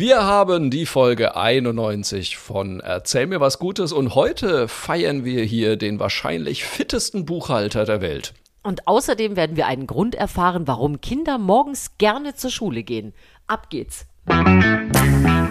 [0.00, 5.76] Wir haben die Folge 91 von Erzähl mir was Gutes und heute feiern wir hier
[5.76, 8.32] den wahrscheinlich fittesten Buchhalter der Welt.
[8.62, 13.12] Und außerdem werden wir einen Grund erfahren, warum Kinder morgens gerne zur Schule gehen.
[13.48, 14.06] Ab geht's.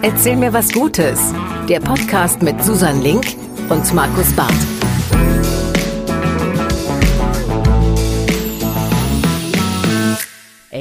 [0.00, 1.34] Erzähl mir was Gutes.
[1.68, 3.26] Der Podcast mit Susan Link
[3.68, 4.77] und Markus Barth.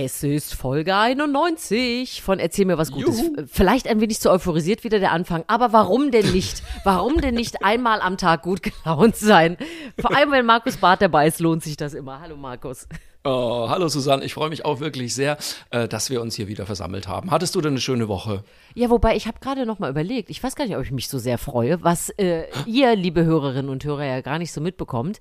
[0.08, 3.20] Es ist Folge 91 von Erzähl mir was Gutes.
[3.20, 3.46] Juhu.
[3.46, 6.64] Vielleicht ein wenig zu euphorisiert wieder der Anfang, aber warum denn nicht?
[6.86, 9.58] Warum denn nicht einmal am Tag gut gelaunt sein?
[10.00, 12.22] Vor allem, wenn Markus Barth dabei ist, lohnt sich das immer.
[12.22, 12.88] Hallo Markus.
[13.24, 15.38] Oh, hallo Susanne, ich freue mich auch wirklich sehr,
[15.72, 17.32] äh, dass wir uns hier wieder versammelt haben.
[17.32, 18.44] Hattest du denn eine schöne Woche?
[18.74, 21.10] Ja, wobei ich habe gerade noch mal überlegt, ich weiß gar nicht, ob ich mich
[21.10, 25.20] so sehr freue, was äh, ihr, liebe Hörerinnen und Hörer, ja gar nicht so mitbekommt.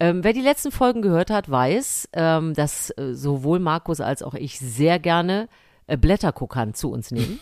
[0.00, 4.34] Ähm, wer die letzten Folgen gehört hat, weiß, ähm, dass äh, sowohl Markus als auch
[4.34, 5.48] ich sehr gerne
[5.86, 7.38] äh, Blätterkuckern zu uns nehmen.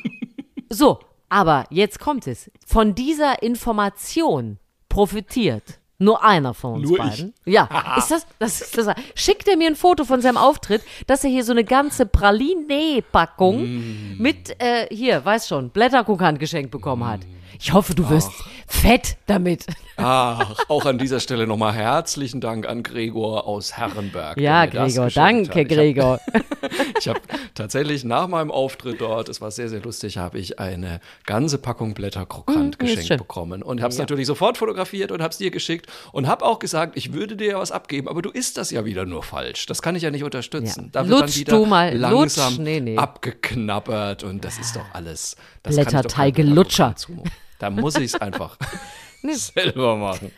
[0.68, 0.98] so,
[1.28, 2.50] aber jetzt kommt es.
[2.66, 7.04] Von dieser Information profitiert nur einer von uns Nur ich?
[7.04, 7.34] beiden.
[7.44, 7.68] Ja,
[7.98, 8.88] ist das, das ist das.
[9.14, 13.62] Schickt er mir ein Foto von seinem Auftritt, dass er hier so eine ganze Praline-Packung
[13.64, 14.16] Mm.
[14.18, 17.20] mit, äh, hier, weiß schon, Blätterkuckern geschenkt bekommen hat.
[17.60, 18.30] Ich hoffe, du wirst
[18.68, 19.66] fett damit.
[19.96, 24.38] Ach, auch an dieser Stelle nochmal herzlichen Dank an Gregor aus Herrenberg.
[24.38, 25.56] Ja, Gregor, danke, hat.
[25.56, 26.20] Hab- Gregor.
[27.00, 27.20] Ich habe
[27.54, 31.94] tatsächlich nach meinem Auftritt dort, es war sehr, sehr lustig, habe ich eine ganze Packung
[31.94, 35.38] Blätter krokant Mm, ist geschenkt bekommen und habe es natürlich sofort fotografiert und habe es
[35.38, 38.56] dir geschickt und habe auch gesagt, ich würde dir ja was abgeben, aber du isst
[38.56, 39.66] das ja wieder nur falsch.
[39.66, 40.84] Das kann ich ja nicht unterstützen.
[40.86, 40.90] Ja.
[40.92, 42.96] Da wird dann Lutsch wieder du mal, langsam lutsch, nee, nee.
[42.96, 45.36] abgeknabbert und das ist doch alles.
[45.62, 46.14] Das kann ich
[47.58, 48.56] Da muss ich es einfach
[49.22, 50.30] selber machen.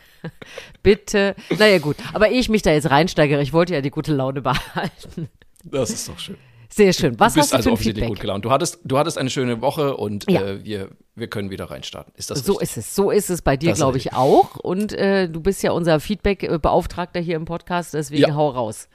[0.83, 1.35] Bitte.
[1.57, 1.97] Naja, gut.
[2.13, 5.29] Aber ehe ich mich da jetzt reinsteigere, ich wollte ja die gute Laune behalten.
[5.63, 6.37] Das ist doch schön.
[6.69, 7.19] Sehr schön.
[7.19, 8.21] Was du bist hast du also für ein offensichtlich gut Feedback?
[8.21, 8.45] gelaunt.
[8.45, 10.41] Du hattest, du hattest eine schöne Woche und Ja.
[10.41, 12.13] äh, wir, wir können wieder reinstarten.
[12.15, 12.77] Ist das So richtig?
[12.77, 12.95] ist es.
[12.95, 14.55] So ist es bei dir, glaube ich, auch.
[14.55, 18.35] Und äh, du bist ja unser Feedback-Beauftragter hier im Podcast, deswegen Ja.
[18.35, 18.87] hau raus.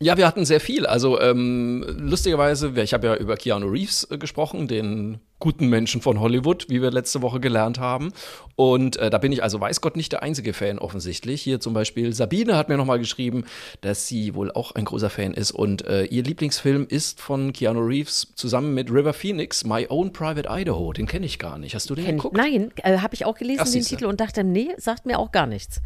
[0.00, 0.86] Ja, wir hatten sehr viel.
[0.86, 6.20] Also ähm, lustigerweise, ich habe ja über Keanu Reeves äh, gesprochen, den guten Menschen von
[6.20, 8.12] Hollywood, wie wir letzte Woche gelernt haben.
[8.54, 11.42] Und äh, da bin ich also, weiß Gott, nicht der einzige Fan offensichtlich.
[11.42, 13.44] Hier zum Beispiel Sabine hat mir nochmal geschrieben,
[13.80, 15.50] dass sie wohl auch ein großer Fan ist.
[15.50, 20.48] Und äh, ihr Lieblingsfilm ist von Keanu Reeves zusammen mit River Phoenix, My Own Private
[20.48, 20.92] Idaho.
[20.92, 21.74] Den kenne ich gar nicht.
[21.74, 22.36] Hast du den ich, geguckt?
[22.36, 23.82] nein, äh, habe ich auch gelesen, Ach, den.
[23.82, 25.80] Titel, und dachte, nee, sagt mir auch gar nichts.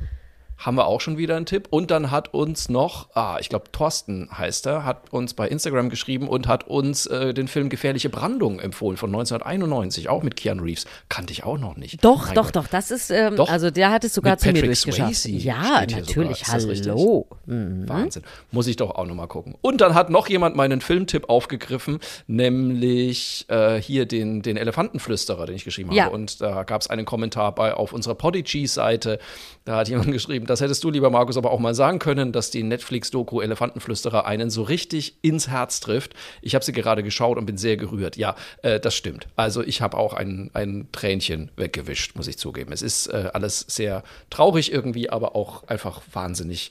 [0.59, 1.69] Haben wir auch schon wieder einen Tipp.
[1.71, 5.91] Und dann hat uns noch, ah, ich glaube, Thorsten heißt er, hat uns bei Instagram
[5.91, 10.63] geschrieben und hat uns äh, den Film Gefährliche Brandung empfohlen von 1991, auch mit Keanu
[10.63, 10.87] Reeves.
[11.09, 12.05] Kannte ich auch noch nicht.
[12.05, 12.57] Doch, Mein doch, Gott.
[12.57, 13.49] doch, das ist, ähm, Doch?
[13.49, 15.15] also der hat es sogar zu mir Patrick durchgeschafft.
[15.17, 17.27] Swayze Ja, natürlich, hallo.
[17.47, 17.89] Mhm.
[17.89, 18.23] Wahnsinn.
[18.51, 19.57] Muss ich doch auch noch mal gucken.
[19.63, 25.57] Und dann hat noch jemand meinen Filmtipp aufgegriffen, nämlich äh, hier den, den Elefantenflüsterer, den
[25.57, 25.99] ich geschrieben habe.
[25.99, 26.07] Ja.
[26.09, 29.19] Und da gab es einen Kommentar bei auf unserer Podigy-Seite.
[29.65, 32.51] Da hat jemand geschrieben, das hättest du, lieber Markus, aber auch mal sagen können, dass
[32.51, 36.15] die Netflix-Doku Elefantenflüsterer einen so richtig ins Herz trifft.
[36.41, 38.17] Ich habe sie gerade geschaut und bin sehr gerührt.
[38.17, 39.29] Ja, äh, das stimmt.
[39.37, 42.73] Also ich habe auch ein, ein Tränchen weggewischt, muss ich zugeben.
[42.73, 46.71] Es ist äh, alles sehr traurig irgendwie, aber auch einfach wahnsinnig,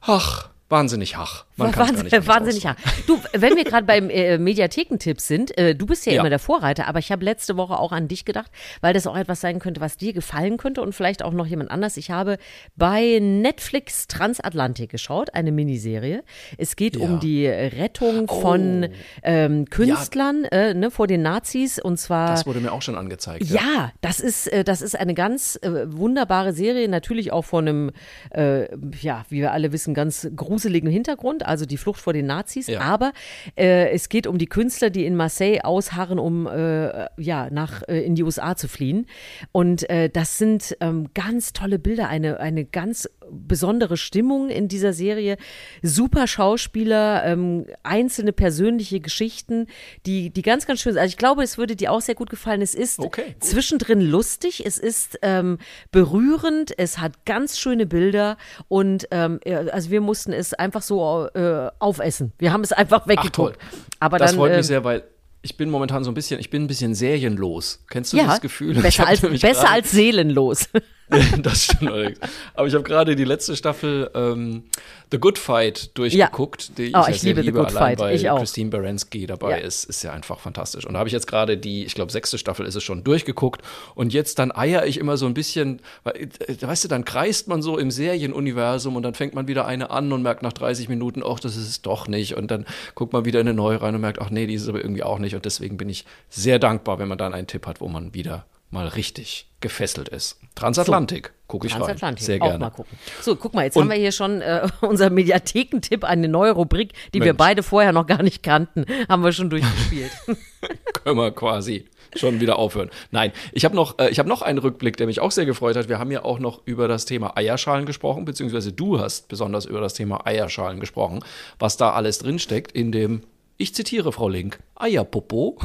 [0.00, 1.44] ach, wahnsinnig hach.
[1.56, 2.76] Man kann's gar Wahnsinn, nicht anders wahnsinnig ja.
[3.06, 6.20] Du, wenn wir gerade beim äh, Mediathekentipps sind, äh, du bist ja, Ja.
[6.20, 8.50] immer der Vorreiter, aber ich habe letzte Woche auch an dich gedacht,
[8.80, 11.70] weil das auch etwas sein könnte, was dir gefallen könnte und vielleicht auch noch jemand
[11.70, 11.96] anders.
[11.96, 12.38] Ich habe
[12.76, 16.22] bei Netflix Transatlantik geschaut, eine Miniserie.
[16.56, 17.02] Es geht Ja.
[17.04, 18.88] um die Rettung von
[19.22, 23.44] ähm, Künstlern äh, ne, vor den Nazis und zwar Das wurde mir auch schon angezeigt.
[23.46, 27.90] ja, das ist, äh, das ist eine ganz äh, wunderbare Serie, natürlich auch von einem,
[28.30, 28.68] äh,
[29.00, 32.66] ja, wie wir alle wissen, ganz gruseligen Hintergrund, also die Flucht vor den Nazis.
[32.66, 32.80] Ja.
[32.80, 33.12] Aber
[33.56, 38.00] äh, es geht um die Künstler, die in Marseille ausharren, um äh, ja, nach, äh,
[38.00, 39.06] in die USA zu fliehen.
[39.52, 44.92] Und äh, das sind ähm, ganz tolle Bilder, eine, eine ganz besondere Stimmung in dieser
[44.92, 45.36] Serie.
[45.82, 49.66] Super Schauspieler, ähm, einzelne persönliche Geschichten,
[50.06, 51.00] die, die ganz, ganz schön sind.
[51.00, 52.62] Also ich glaube, es würde dir auch sehr gut gefallen.
[52.62, 55.58] Es ist Okay, zwischendrin lustig, es ist ähm,
[55.90, 58.36] berührend, es hat ganz schöne Bilder
[58.68, 59.40] und ähm,
[59.72, 62.32] also wir mussten es einfach so äh, aufessen.
[62.38, 63.58] Wir haben es einfach weggeguckt.
[63.98, 65.04] Aber das dann, freut mich sehr, weil
[65.42, 67.84] ich bin momentan so ein bisschen, ich bin ein bisschen serienlos.
[67.88, 68.74] Kennst du ja, das Gefühl?
[68.82, 70.68] Besser als, besser als seelenlos.
[71.42, 72.18] das stimmt allerdings.
[72.54, 74.64] Aber ich habe gerade die letzte Staffel ähm,
[75.12, 77.78] The Good Fight durchgeguckt, die ich, Oh, ja ich sehr liebe The liebe, Good allein
[77.82, 77.98] Fight.
[77.98, 78.38] weil Ich auch.
[78.38, 79.66] Christine Baranski dabei Ja.
[79.66, 80.86] ist, ist ja einfach fantastisch.
[80.86, 83.62] Und da habe ich jetzt gerade die, ich glaube, sechste Staffel ist es schon durchgeguckt.
[83.94, 86.28] Und jetzt dann eier ich immer so ein bisschen, weil, äh,
[86.60, 90.12] weißt du, dann kreist man so im Serienuniversum und dann fängt man wieder eine an
[90.12, 92.36] und merkt nach 30 Minuten, ach, das ist es doch nicht.
[92.36, 94.62] Und dann guckt man wieder in eine neue rein und merkt, ach nee, die ist
[94.62, 95.34] es aber irgendwie auch nicht.
[95.34, 98.46] Und deswegen bin ich sehr dankbar, wenn man dann einen Tipp hat, wo man wieder
[98.70, 100.38] mal richtig gefesselt ist.
[100.54, 101.80] Transatlantik, gucke ich rein.
[101.80, 102.24] Transatlantik.
[102.24, 102.58] Sehr Auch gerne.
[102.58, 102.96] mal gucken.
[103.20, 106.92] So, guck mal, jetzt Und- haben wir hier schon äh, unser Mediathekentipp, eine neue Rubrik,
[107.12, 107.38] die wir Mensch.
[107.38, 110.10] beide vorher noch gar nicht kannten, haben wir schon durchgespielt.
[111.04, 111.86] können wir quasi
[112.16, 112.90] schon wieder aufhören.
[113.10, 115.76] Nein, ich habe noch, äh, ich hab noch einen Rückblick, der mich auch sehr gefreut
[115.76, 115.88] hat.
[115.88, 119.80] Wir haben ja auch noch über das Thema Eierschalen gesprochen, beziehungsweise du hast besonders über
[119.80, 121.20] das Thema Eierschalen gesprochen,
[121.58, 123.22] was da alles drinsteckt in dem,
[123.58, 125.58] ich zitiere Frau Link, Eierpopo.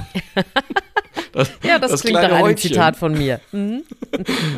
[1.36, 2.72] Das, ja, das, klingt nach einem Häutchen.
[2.72, 3.42] Zitat von mir.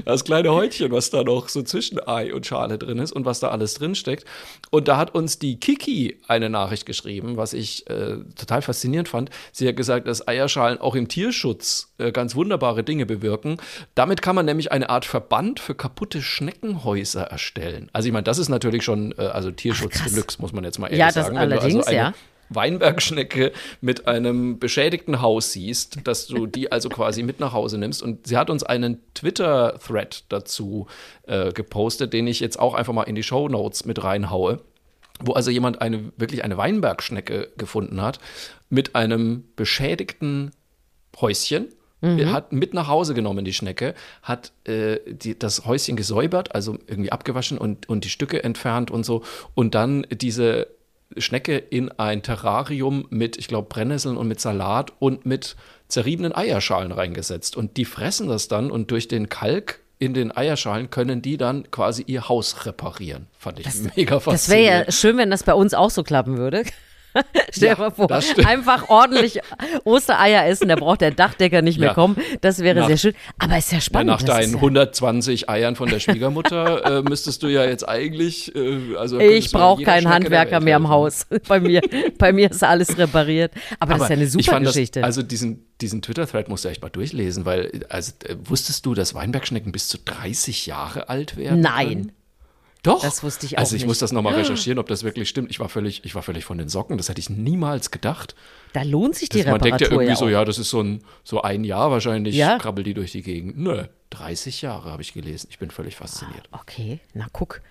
[0.05, 3.39] das kleine Häutchen, was da noch so zwischen Ei und Schale drin ist und was
[3.39, 4.25] da alles drin steckt.
[4.69, 9.31] Und da hat uns die Kiki eine Nachricht geschrieben, was ich äh, total faszinierend fand.
[9.51, 13.57] Sie hat gesagt, dass Eierschalen auch im Tierschutz äh, ganz wunderbare Dinge bewirken.
[13.95, 17.89] Damit kann man nämlich eine Art Verband für kaputte Schneckenhäuser erstellen.
[17.91, 20.11] Also ich meine, das ist natürlich schon, äh, also Tierschutz krass.
[20.11, 21.35] Deluxe, muss man jetzt mal ehrlich Ja, das sagen.
[21.35, 22.13] Du allerdings, also eine ja.
[22.49, 23.51] Weinbergschnecke
[23.81, 28.01] mit einem beschädigten Haus siehst, dass du die also quasi mit nach Hause nimmst.
[28.01, 30.87] Und sie hat uns einen Twitter-Thread dazu
[31.23, 34.61] äh, gepostet, den ich jetzt auch einfach mal in die Show Notes mit reinhaue,
[35.19, 38.19] wo also jemand eine wirklich eine Weinbergschnecke gefunden hat
[38.69, 40.51] mit einem beschädigten
[41.19, 41.69] Häuschen.
[41.99, 46.77] Er hat mit nach Hause genommen die Schnecke, hat äh, die, das Häuschen gesäubert, also
[46.85, 49.23] irgendwie abgewaschen und, und die Stücke entfernt und so.
[49.55, 50.67] Und dann diese
[51.15, 55.55] Schnecke in ein Terrarium mit, ich glaube, Brennnesseln und mit Salat und mit
[55.87, 57.55] zerriebenen Eierschalen reingesetzt.
[57.55, 61.71] Und die fressen das dann und durch den Kalk in den Eierschalen können die dann
[61.71, 63.27] quasi ihr Haus reparieren.
[63.37, 64.29] Fand ich mega faszinierend.
[64.29, 66.63] Das wäre ja schön, wenn das bei uns auch so klappen würde.
[67.51, 68.09] Stell Ja, dir mal vor,
[68.45, 69.39] einfach ordentlich
[69.83, 71.93] Ostereier essen, da braucht der Dachdecker nicht mehr Ja.
[71.93, 72.17] kommen.
[72.41, 73.13] Das wäre Nach- sehr schön.
[73.39, 74.07] Aber ist ja Ja, spannend.
[74.07, 78.55] nach deinen ja, 120 Eiern von der Schwiegermutter äh, müsstest du ja jetzt eigentlich.
[78.55, 80.87] Äh, also ich brauche keinen Handwerker mehr im.
[80.89, 81.25] Haus.
[81.47, 81.81] Bei mir,
[82.17, 83.51] bei mir ist alles repariert.
[83.79, 85.01] Aber, das ist ja eine super Geschichte.
[85.01, 88.93] Das, also diesen, diesen Twitter-Thread musst du echt mal durchlesen, weil also, äh, wusstest du,
[88.93, 91.59] dass Weinbergschnecken bis zu 30 Jahre alt werden?
[91.61, 91.87] Nein.
[91.87, 92.11] Können?
[92.87, 93.01] Doch.
[93.01, 93.87] Das wusste ich auch Also ich nicht.
[93.87, 95.49] muss das nochmal recherchieren, ob das wirklich stimmt.
[95.51, 96.97] Ich war völlig, ich war völlig von den Socken.
[96.97, 98.35] Das hätte ich niemals gedacht.
[98.73, 100.69] da lohnt sich die Das, man denkt ja Reparatur irgendwie ja so, ja, das ist
[100.69, 102.57] so ein, so ein Jahr wahrscheinlich, Ja.
[102.57, 103.57] krabbelt die durch die Gegend.
[103.57, 105.47] Nö, 30 Jahre habe ich gelesen.
[105.51, 106.47] Ich bin völlig fasziniert.
[106.51, 107.61] Okay, na guck.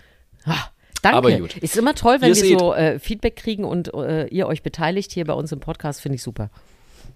[0.45, 0.55] Ah,
[1.03, 1.17] danke.
[1.19, 1.57] Aber gut.
[1.57, 4.63] Ist immer toll, wenn Ihr wir seht- so äh, Feedback kriegen und äh, ihr euch
[4.63, 6.51] beteiligt hier bei uns im Podcast, finde ich super.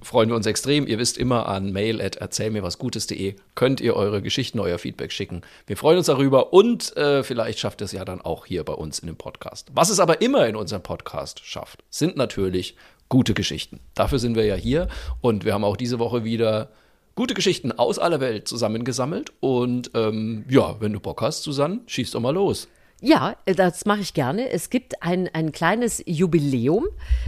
[0.02, 0.86] Freuen wir uns extrem.
[0.86, 5.42] Ihr wisst immer an mail at erzählmirwasgutes.de könnt ihr eure Geschichten, euer Feedback schicken.
[5.66, 8.98] Wir freuen uns darüber und äh, vielleicht schafft es ja dann auch hier bei uns
[8.98, 9.68] in dem Podcast.
[9.74, 12.76] Was es aber immer in unserem Podcast schafft, sind natürlich
[13.08, 13.80] gute Geschichten.
[13.94, 14.88] Dafür sind wir ja hier
[15.20, 16.70] und wir haben auch diese Woche wieder
[17.14, 19.32] gute Geschichten aus aller Welt zusammengesammelt.
[19.40, 22.68] Und ähm, ja, wenn du Bock hast, Susanne, schieß doch mal los.
[23.00, 24.48] Ja, äh, das mache ich gerne.
[24.50, 26.86] Es gibt ein, ein kleines Jubiläum,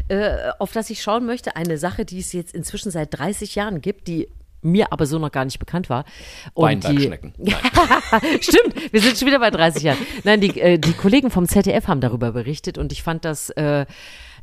[0.08, 1.56] äh, auf das ich schauen möchte.
[1.56, 4.28] Eine Sache, die es jetzt inzwischen seit 30 Jahren gibt, die
[4.62, 6.04] mir aber so noch gar nicht bekannt war.
[6.54, 6.98] Und die.
[8.40, 9.98] Stimmt, wir sind schon wieder bei 30 Jahren.
[10.24, 13.86] Nein, die, äh, die Kollegen vom ZDF haben darüber berichtet und ich fand das äh,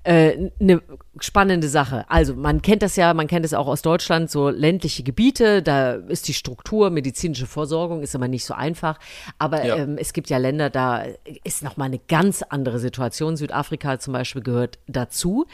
[0.03, 0.81] äh, eine
[1.19, 2.05] spannende Sache.
[2.09, 5.93] Also man kennt das ja, man kennt es auch aus Deutschland, so ländliche Gebiete, da
[5.93, 8.97] ist die Struktur, medizinische Versorgung ist aber nicht so einfach.
[9.37, 9.75] Aber Ja.
[9.77, 11.03] ähm, es gibt ja Länder, da
[11.43, 13.35] ist nochmal eine ganz andere Situation.
[13.35, 15.45] Südafrika zum Beispiel gehört dazu.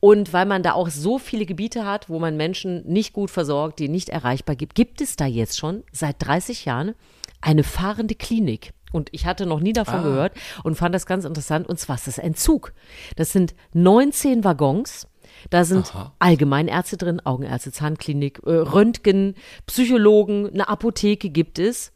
[0.00, 3.78] Und weil man da auch so viele Gebiete hat, wo man Menschen nicht gut versorgt,
[3.78, 6.94] die nicht erreichbar gibt, gibt es da jetzt schon seit 30 Jahren
[7.40, 8.72] eine fahrende Klinik.
[8.94, 11.68] Und ich hatte noch nie davon gehört und fand das ganz interessant.
[11.68, 12.72] Und zwar ist das ein Zug.
[13.16, 15.08] Das sind 19 Waggons.
[15.50, 19.34] Da sind Allgemeinärzte drin, Augenärzte, Zahnklinik, äh, Röntgen,
[19.66, 21.92] Psychologen, eine Apotheke gibt es.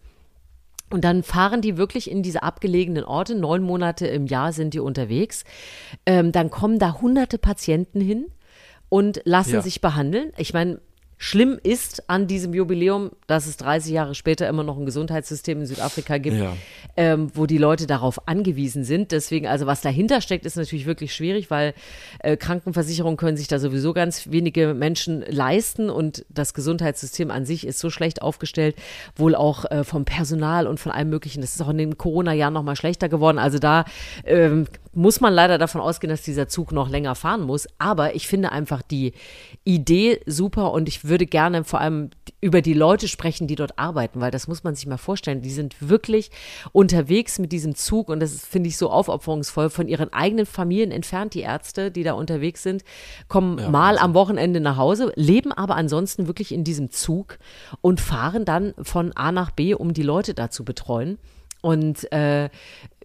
[0.91, 3.37] Und dann fahren die wirklich in diese abgelegenen Orte.
[3.37, 5.45] Neun Monate im Jahr sind die unterwegs.
[6.05, 8.27] Ähm, dann kommen da hunderte Patienten hin
[8.89, 9.63] und lassen Ja.
[9.63, 10.33] sich behandeln.
[10.37, 10.81] Ich meine,
[11.19, 15.67] schlimm ist an diesem Jubiläum, dass es 30 Jahre später immer noch ein Gesundheitssystem in
[15.67, 16.57] Südafrika gibt, Ja.
[16.97, 19.11] ähm, wo die Leute darauf angewiesen sind.
[19.11, 21.75] Deswegen, also was dahinter steckt, ist natürlich wirklich schwierig, weil
[22.21, 27.67] äh, Krankenversicherungen können sich da sowieso ganz wenige Menschen leisten und das Gesundheitssystem an sich
[27.67, 28.77] ist so schlecht aufgestellt,
[29.17, 31.41] wohl auch äh, vom Personal und von allem Möglichen.
[31.41, 33.39] Das ist auch in den Corona-Jahren nochmal schlechter geworden.
[33.39, 33.85] Also da
[34.25, 37.67] ähm, muss man leider davon ausgehen, dass dieser Zug noch länger fahren muss.
[37.79, 39.13] Aber ich finde einfach die
[39.65, 42.11] Idee super und ich würde gerne vor allem
[42.41, 45.43] über die Leute sprechen, die dort arbeiten, weil das muss man sich mal vorstellen.
[45.43, 46.31] Die sind wirklich
[46.73, 51.35] unterwegs mit diesem Zug und das finde ich so aufopferungsvoll von ihren eigenen Familien entfernt,
[51.35, 52.85] die Ärzte, die da unterwegs sind,
[53.29, 57.39] kommen ja, mal am Wochenende nach Hause, leben aber ansonsten wirklich in diesem Zug
[57.81, 61.19] und fahren dann von A nach B, um die Leute da zu betreuen.
[61.61, 62.51] Und äh,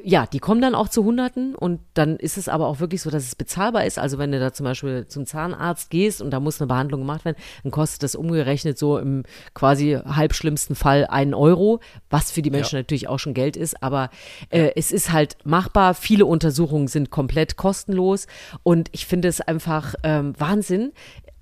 [0.06, 3.10] ja, die kommen dann auch zu Hunderten und dann ist es aber auch wirklich so,
[3.10, 3.98] dass es bezahlbar ist.
[3.98, 7.26] Also wenn du da zum Beispiel zum Zahnarzt gehst und da muss eine Behandlung gemacht
[7.26, 11.80] werden, dann kostet das umgerechnet so im quasi halbschlimmsten Fall einen Euro,
[12.10, 12.82] was für die Menschen ja.
[12.82, 13.82] natürlich auch schon Geld ist.
[13.82, 14.10] Aber
[14.50, 15.94] äh, es ist halt machbar.
[15.94, 18.28] Viele Untersuchungen sind komplett kostenlos
[18.64, 20.92] und ich finde es einfach ähm, Wahnsinn,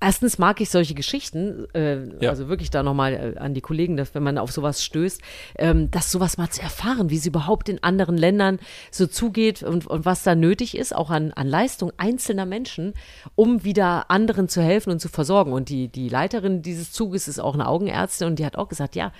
[0.02, 2.30] Erstens mag ich solche Geschichten, äh, ja.
[2.30, 5.22] also wirklich da nochmal äh, an die Kollegen, dass wenn man auf sowas stößt,
[5.58, 8.58] ähm, dass sowas mal zu erfahren, wie es überhaupt in anderen Ländern
[8.90, 12.94] so zugeht und, und was da nötig ist, auch an, an Leistung einzelner Menschen,
[13.36, 15.52] um wieder anderen zu helfen und zu versorgen.
[15.52, 18.96] Und die, die Leiterin dieses Zuges ist auch eine Augenärztin und die hat auch gesagt,
[18.96, 19.12] ja,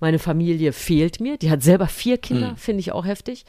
[0.00, 1.36] meine Familie fehlt mir.
[1.36, 2.56] Die hat selber vier Kinder, mhm.
[2.56, 3.44] finde ich auch heftig.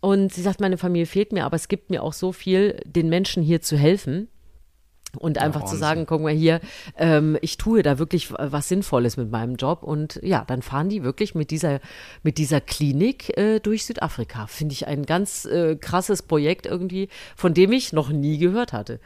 [0.00, 3.10] Und sie sagt, meine Familie fehlt mir, aber es gibt mir auch so viel, den
[3.10, 4.28] Menschen hier zu helfen.
[5.18, 6.60] Und einfach ja, zu sagen, guck mal hier,
[6.96, 9.82] ähm, ich tue da wirklich was Sinnvolles mit meinem Job.
[9.82, 11.80] Und ja, dann fahren die wirklich mit dieser,
[12.22, 14.46] mit dieser Klinik äh, durch Südafrika.
[14.46, 19.00] Finde ich ein ganz äh, krasses Projekt irgendwie, von dem ich noch nie gehört hatte.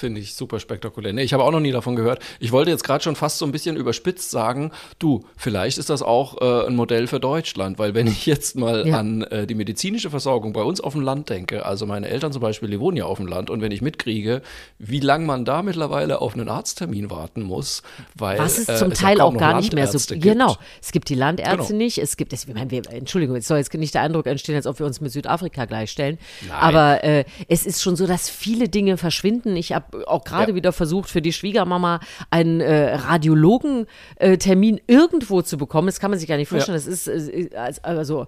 [0.00, 1.12] Finde ich super spektakulär.
[1.12, 2.22] Nee, ich habe auch noch nie davon gehört.
[2.38, 6.00] Ich wollte jetzt gerade schon fast so ein bisschen überspitzt sagen, du, vielleicht ist das
[6.00, 8.98] auch äh, ein Modell für Deutschland, weil wenn ich jetzt mal ja.
[8.98, 12.40] an äh, die medizinische Versorgung bei uns auf dem Land denke, also meine Eltern zum
[12.40, 14.40] Beispiel, die wohnen ja auf dem Land und wenn ich mitkriege,
[14.78, 17.82] wie lange man da mittlerweile auf einen Arzttermin warten muss,
[18.14, 20.22] weil Was es äh, zum es Teil auch gar nicht mehr so gibt.
[20.22, 21.76] Genau, es gibt die Landärzte genau.
[21.76, 24.54] nicht, es gibt, es, ich meine, wir, Entschuldigung, es soll jetzt nicht der Eindruck entstehen,
[24.54, 26.16] als ob wir uns mit Südafrika gleichstellen,
[26.48, 26.56] Nein.
[26.58, 29.54] aber äh, es ist schon so, dass viele Dinge verschwinden.
[29.56, 30.56] Ich habe auch gerade ja.
[30.56, 35.86] wieder versucht, für die Schwiegermama einen äh, Radiologentermin äh, irgendwo zu bekommen.
[35.86, 36.78] Das kann man sich gar nicht vorstellen.
[36.78, 36.84] Ja.
[36.84, 37.50] Das ist, äh,
[37.82, 38.26] also,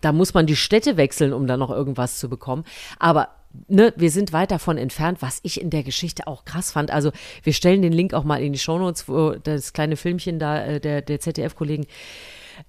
[0.00, 2.64] da muss man die Städte wechseln, um da noch irgendwas zu bekommen.
[2.98, 3.28] Aber
[3.68, 6.90] Ne, wir sind weit davon entfernt, was ich in der Geschichte auch krass fand.
[6.90, 10.64] Also wir stellen den Link auch mal in die Shownotes, wo das kleine Filmchen da
[10.64, 11.86] äh, der, der ZDF-Kollegen.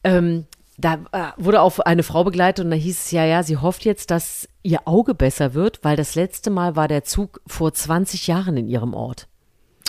[0.04, 0.46] Ähm,
[0.84, 3.86] da äh, wurde auch eine Frau begleitet und da hieß es ja, ja, sie hofft
[3.86, 8.28] jetzt, dass ihr Auge besser wird, weil das letzte Mal war der Zug vor 20
[8.28, 9.28] Jahren in ihrem Ort.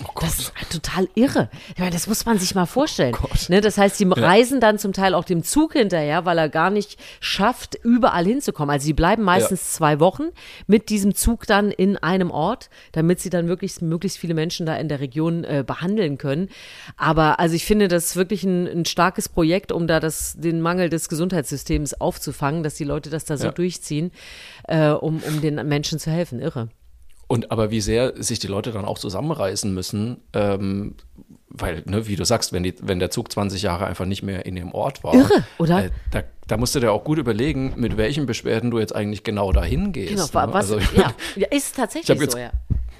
[0.02, 1.48] Oh das ist halt total irre.
[1.72, 3.14] Ich meine, das muss man sich mal vorstellen.
[3.22, 4.12] Oh ne, das heißt, sie ja.
[4.14, 8.72] reisen dann zum Teil auch dem Zug hinterher, weil er gar nicht schafft, überall hinzukommen.
[8.72, 9.76] Also sie bleiben meistens ja.
[9.76, 10.30] zwei Wochen
[10.66, 14.74] mit diesem Zug dann in einem Ort, damit sie dann wirklich möglichst viele Menschen da
[14.74, 16.48] in der Region äh, behandeln können.
[16.96, 20.60] Aber also ich finde, das ist wirklich ein, ein starkes Projekt, um da das, den
[20.60, 23.52] Mangel des Gesundheitssystems aufzufangen, dass die Leute das da so ja.
[23.52, 24.10] durchziehen,
[24.66, 26.40] äh, um, um den Menschen zu helfen.
[26.40, 26.68] Irre.
[27.26, 30.94] Und aber wie sehr sich die Leute dann auch zusammenreißen müssen, ähm,
[31.48, 34.44] weil, ne, wie du sagst, wenn, die, wenn der Zug 20 Jahre einfach nicht mehr
[34.44, 35.84] in dem Ort war, Irre, oder?
[35.84, 39.22] Äh, da, da musst du dir auch gut überlegen, mit welchen Beschwerden du jetzt eigentlich
[39.22, 40.10] genau dahin gehst.
[40.10, 40.52] Genau, ne?
[40.52, 40.78] was, also,
[41.36, 42.50] ja, ist tatsächlich so, ja.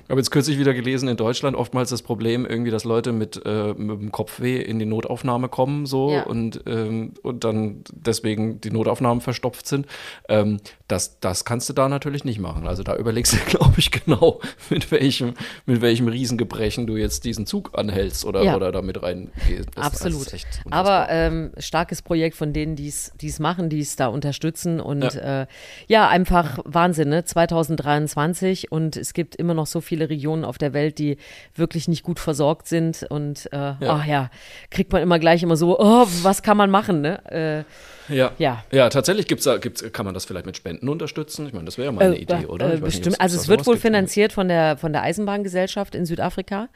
[0.05, 3.41] Ich habe jetzt kürzlich wieder gelesen, in Deutschland oftmals das Problem irgendwie, dass Leute mit,
[3.47, 6.25] äh, mit dem Kopfweh in die Notaufnahme kommen so ja.
[6.25, 9.87] und, ähm, und dann deswegen die Notaufnahmen verstopft sind.
[10.29, 12.67] Ähm, das, das kannst du da natürlich nicht machen.
[12.67, 15.33] Also da überlegst du, glaube ich, genau, mit welchem,
[15.65, 18.57] mit welchem Riesengebrechen du jetzt diesen Zug anhältst oder, ja.
[18.57, 19.71] oder damit reingehst.
[19.75, 20.27] Absolut.
[20.71, 25.43] Aber ähm, starkes Projekt von denen, die es machen, die es da unterstützen und ja.
[25.43, 25.47] Äh,
[25.87, 27.25] ja, einfach Wahnsinn, ne?
[27.25, 31.19] 2023 und es gibt immer noch so viele viele Regionen auf der Welt, die
[31.55, 33.07] wirklich nicht gut versorgt sind.
[33.09, 33.77] Und äh, ja.
[33.83, 34.31] ach ja,
[34.71, 37.65] kriegt man immer gleich immer so, oh, was kann man machen, ne?
[38.09, 38.33] Äh, ja.
[38.39, 38.65] ja.
[38.73, 41.47] Ja, tatsächlich gibt's da, gibt's, kann man das vielleicht mit Spenden unterstützen.
[41.47, 42.75] Ich meine, das wäre ja mal eine äh, Idee, oder?
[42.75, 43.07] Äh, bestimmt.
[43.07, 46.69] Nicht, also es wird wohl finanziert von der, von der Eisenbahngesellschaft in Südafrika.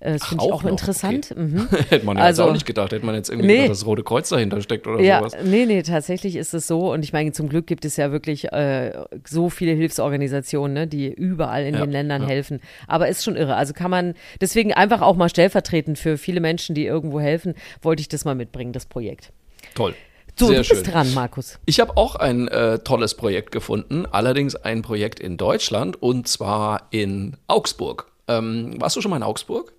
[0.00, 0.70] Äh, das finde ich auch noch?
[0.70, 1.30] interessant.
[1.30, 1.40] Okay.
[1.40, 1.68] Mhm.
[1.88, 2.92] Hätte man also, jetzt auch nicht gedacht.
[2.92, 3.54] Hätte man jetzt irgendwie nee.
[3.54, 5.36] gedacht, das Rote Kreuz dahinter steckt oder ja, sowas.
[5.44, 6.92] Nee, nee, tatsächlich ist es so.
[6.92, 8.92] Und ich meine, zum Glück gibt es ja wirklich äh,
[9.26, 12.28] so viele Hilfsorganisationen, ne, die überall in ja, den Ländern ja.
[12.28, 12.60] helfen.
[12.86, 13.56] Aber ist schon irre.
[13.56, 18.00] Also kann man deswegen einfach auch mal stellvertretend für viele Menschen, die irgendwo helfen, wollte
[18.00, 19.32] ich das mal mitbringen, das Projekt.
[19.74, 19.94] Toll.
[20.38, 20.92] So, Sehr du bist schön.
[20.92, 21.58] dran, Markus.
[21.64, 26.88] Ich habe auch ein äh, tolles Projekt gefunden, allerdings ein Projekt in Deutschland und zwar
[26.90, 28.12] in Augsburg.
[28.28, 29.72] Ähm, warst du schon mal in Augsburg?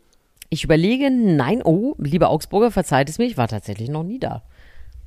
[0.50, 4.44] Ich überlege, nein, oh, lieber Augsburger, verzeiht es mir, ich war tatsächlich noch nie da.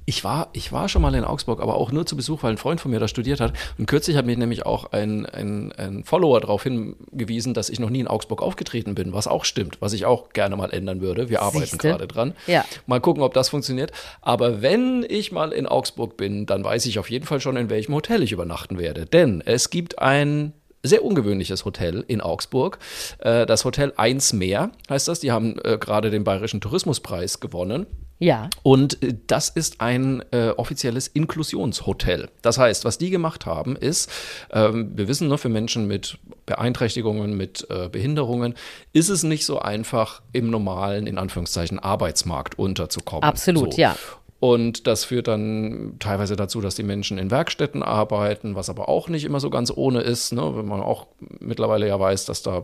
[0.07, 2.59] Ich war, ich war schon mal in Augsburg, aber auch nur zu Besuch, weil ein
[2.59, 3.53] Freund von mir da studiert hat.
[3.79, 7.91] Und kürzlich hat mich nämlich auch ein, ein, ein Follower darauf hingewiesen, dass ich noch
[7.91, 11.29] nie in Augsburg aufgetreten bin, was auch stimmt, was ich auch gerne mal ändern würde.
[11.29, 11.77] Wir arbeiten Siehste?
[11.77, 12.35] gerade dran.
[12.49, 12.65] Ja.
[12.87, 13.93] Mal gucken, ob das funktioniert.
[14.21, 17.71] Aber wenn ich mal in Augsburg bin, dann weiß ich auf jeden Fall schon, in
[17.71, 19.07] welchem Hotel ich übernachten werde.
[19.07, 22.79] Denn es gibt ein sehr ungewöhnliches Hotel in Augsburg.
[23.19, 25.21] Äh, das Hotel 1 Meer heißt das.
[25.21, 27.87] Die haben äh, gerade den Bayerischen Tourismuspreis gewonnen.
[28.21, 28.51] Ja.
[28.63, 32.29] Und äh, das ist ein äh, offizielles Inklusionshotel.
[32.43, 34.11] Das heißt, was die gemacht haben, ist,
[34.53, 38.55] ähm, wir wissen, ne, für Menschen mit Beeinträchtigungen, mit äh, Behinderungen,
[38.93, 43.25] ist es nicht so einfach, im normalen, in Anführungszeichen, Arbeitsmarkt unterzukommen.
[43.25, 43.81] Absolut, so.
[43.81, 43.97] ja.
[44.41, 49.09] Und das führt dann teilweise dazu, dass die Menschen in Werkstätten arbeiten, was aber auch
[49.09, 50.57] nicht immer so ganz ohne ist, ne?
[50.57, 51.07] wenn man auch
[51.41, 52.63] mittlerweile ja weiß, dass da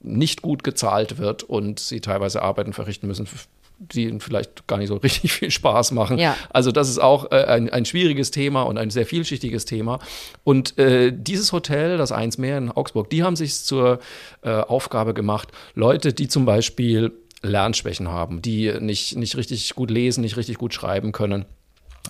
[0.00, 3.26] nicht gut gezahlt wird und sie teilweise Arbeiten verrichten müssen,
[3.80, 6.18] die ihnen vielleicht gar nicht so richtig viel Spaß machen.
[6.18, 6.36] Ja.
[6.50, 9.98] Also das ist auch äh, ein, ein schwieriges Thema und ein sehr vielschichtiges Thema.
[10.44, 13.98] Und äh, dieses Hotel, das Eins Meer in Augsburg, die haben sich zur
[14.42, 20.22] äh, Aufgabe gemacht, Leute, die zum Beispiel Lernschwächen haben, die nicht, nicht richtig gut lesen,
[20.22, 21.44] nicht richtig gut schreiben können,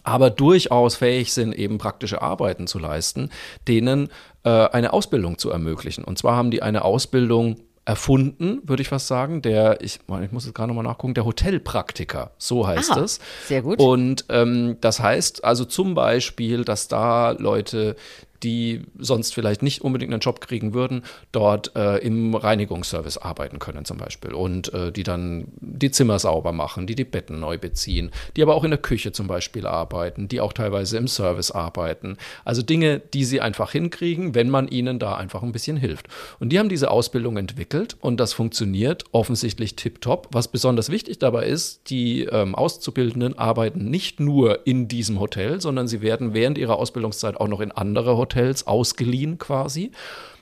[0.04, 3.30] aber durchaus fähig sind, eben praktische Arbeiten zu leisten,
[3.66, 4.08] denen
[4.44, 6.04] äh, eine Ausbildung zu ermöglichen.
[6.04, 9.40] Und zwar haben die eine Ausbildung erfunden, würde ich fast sagen.
[9.42, 13.18] Der, ich, ich muss jetzt gerade nochmal nachgucken, der Hotelpraktiker, so heißt Ah, es.
[13.46, 13.80] sehr gut.
[13.80, 17.96] Und ähm, das heißt also zum Beispiel, dass da Leute,
[18.42, 21.02] die sonst vielleicht nicht unbedingt einen Job kriegen würden,
[21.32, 26.52] dort äh, im Reinigungsservice arbeiten können zum Beispiel und äh, die dann die Zimmer sauber
[26.52, 30.28] machen, die die Betten neu beziehen, die aber auch in der Küche zum Beispiel arbeiten,
[30.28, 32.16] die auch teilweise im Service arbeiten.
[32.44, 36.08] Also Dinge, die sie einfach hinkriegen, wenn man ihnen da einfach ein bisschen hilft.
[36.38, 40.28] Und die haben diese Ausbildung entwickelt und das funktioniert offensichtlich tiptop.
[40.32, 45.88] Was besonders wichtig dabei ist, die ähm, Auszubildenden arbeiten nicht nur in diesem Hotel, sondern
[45.88, 48.27] sie werden während ihrer Ausbildungszeit auch noch in andere Hotels
[48.66, 49.92] ausgeliehen quasi.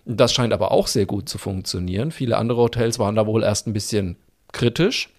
[0.04, 2.12] Das scheint aber auch sehr gut zu funktionieren.
[2.12, 4.16] Viele andere Hotels waren da wohl erst ein bisschen
[4.52, 5.10] kritisch,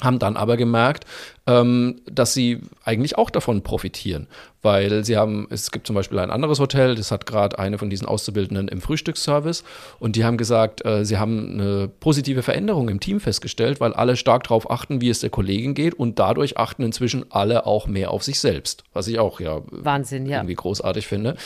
[0.00, 1.04] haben dann aber gemerkt,
[1.46, 4.28] ähm, dass sie eigentlich auch davon profitieren,
[4.62, 7.90] weil sie haben, es gibt zum Beispiel ein anderes Hotel, das hat gerade eine von
[7.90, 9.64] diesen Auszubildenden im Frühstücksservice
[9.98, 14.16] und die haben gesagt, äh, sie haben eine positive Veränderung im Team festgestellt, weil alle
[14.16, 18.12] stark darauf achten, wie es der Kollegin geht und dadurch achten inzwischen alle auch mehr
[18.12, 20.38] auf sich selbst, was ich auch ja Wahnsinn, ja.
[20.38, 21.36] irgendwie großartig finde.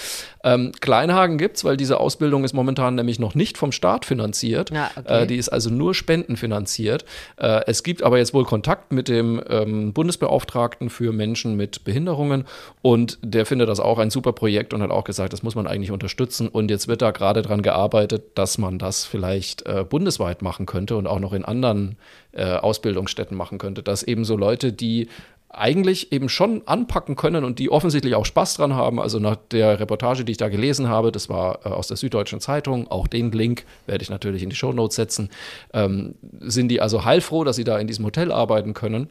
[0.44, 4.70] Ähm, Kleinhagen gibt's, weil diese Ausbildung ist momentan nämlich noch nicht vom Staat finanziert.
[4.70, 5.22] Ja, okay.
[5.22, 7.06] äh, die ist also nur spendenfinanziert.
[7.38, 12.44] Äh, es gibt aber jetzt wohl Kontakt mit dem ähm, Bundesbeauftragten für Menschen mit Behinderungen
[12.82, 15.66] und der findet das auch ein super Projekt und hat auch gesagt, das muss man
[15.66, 16.48] eigentlich unterstützen.
[16.48, 20.96] Und jetzt wird da gerade dran gearbeitet, dass man das vielleicht äh, bundesweit machen könnte
[20.96, 21.96] und auch noch in anderen
[22.32, 25.08] äh, Ausbildungsstätten machen könnte, dass eben so Leute, die
[25.56, 29.00] eigentlich eben schon anpacken können und die offensichtlich auch Spaß dran haben.
[29.00, 32.40] Also nach der Reportage, die ich da gelesen habe, das war äh, aus der Süddeutschen
[32.40, 35.30] Zeitung, auch den Link werde ich natürlich in die Shownotes setzen,
[35.72, 39.08] ähm, sind die also heilfroh, dass sie da in diesem Hotel arbeiten können.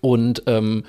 [0.00, 0.84] Und ähm,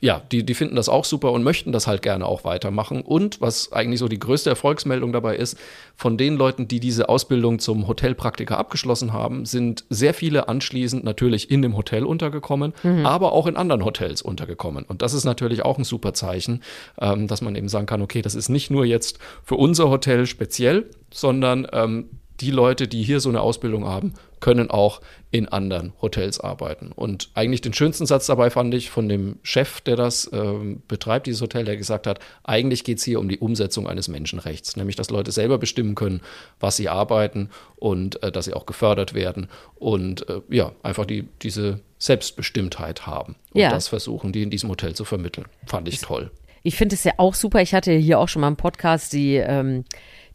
[0.00, 3.00] ja, die, die finden das auch super und möchten das halt gerne auch weitermachen.
[3.00, 5.58] Und was eigentlich so die größte Erfolgsmeldung dabei ist,
[5.96, 11.50] von den Leuten, die diese Ausbildung zum Hotelpraktiker abgeschlossen haben, sind sehr viele anschließend natürlich
[11.50, 14.84] in dem Hotel untergekommen, aber auch in anderen Hotels untergekommen.
[14.84, 16.62] Und das ist natürlich auch ein super Zeichen,
[17.00, 20.26] ähm, dass man eben sagen kann, okay, das ist nicht nur jetzt für unser Hotel
[20.26, 25.92] speziell, sondern ähm, die Leute, die hier so eine Ausbildung haben, können auch in anderen
[26.02, 26.92] Hotels arbeiten.
[26.94, 31.26] Und eigentlich den schönsten Satz dabei fand ich von dem Chef, der das ähm, betreibt,
[31.26, 34.96] dieses Hotel, der gesagt hat, eigentlich geht es hier um die Umsetzung eines Menschenrechts, nämlich
[34.96, 36.20] dass Leute selber bestimmen können,
[36.60, 41.26] was sie arbeiten und äh, dass sie auch gefördert werden und äh, ja, einfach die,
[41.42, 43.36] diese Selbstbestimmtheit haben.
[43.52, 43.70] Und Ja.
[43.70, 45.46] das versuchen die in diesem Hotel zu vermitteln.
[45.66, 46.30] Fand ich toll.
[46.62, 47.62] Ich finde es ja auch super.
[47.62, 49.84] Ich hatte hier auch schon mal im Podcast die, ähm,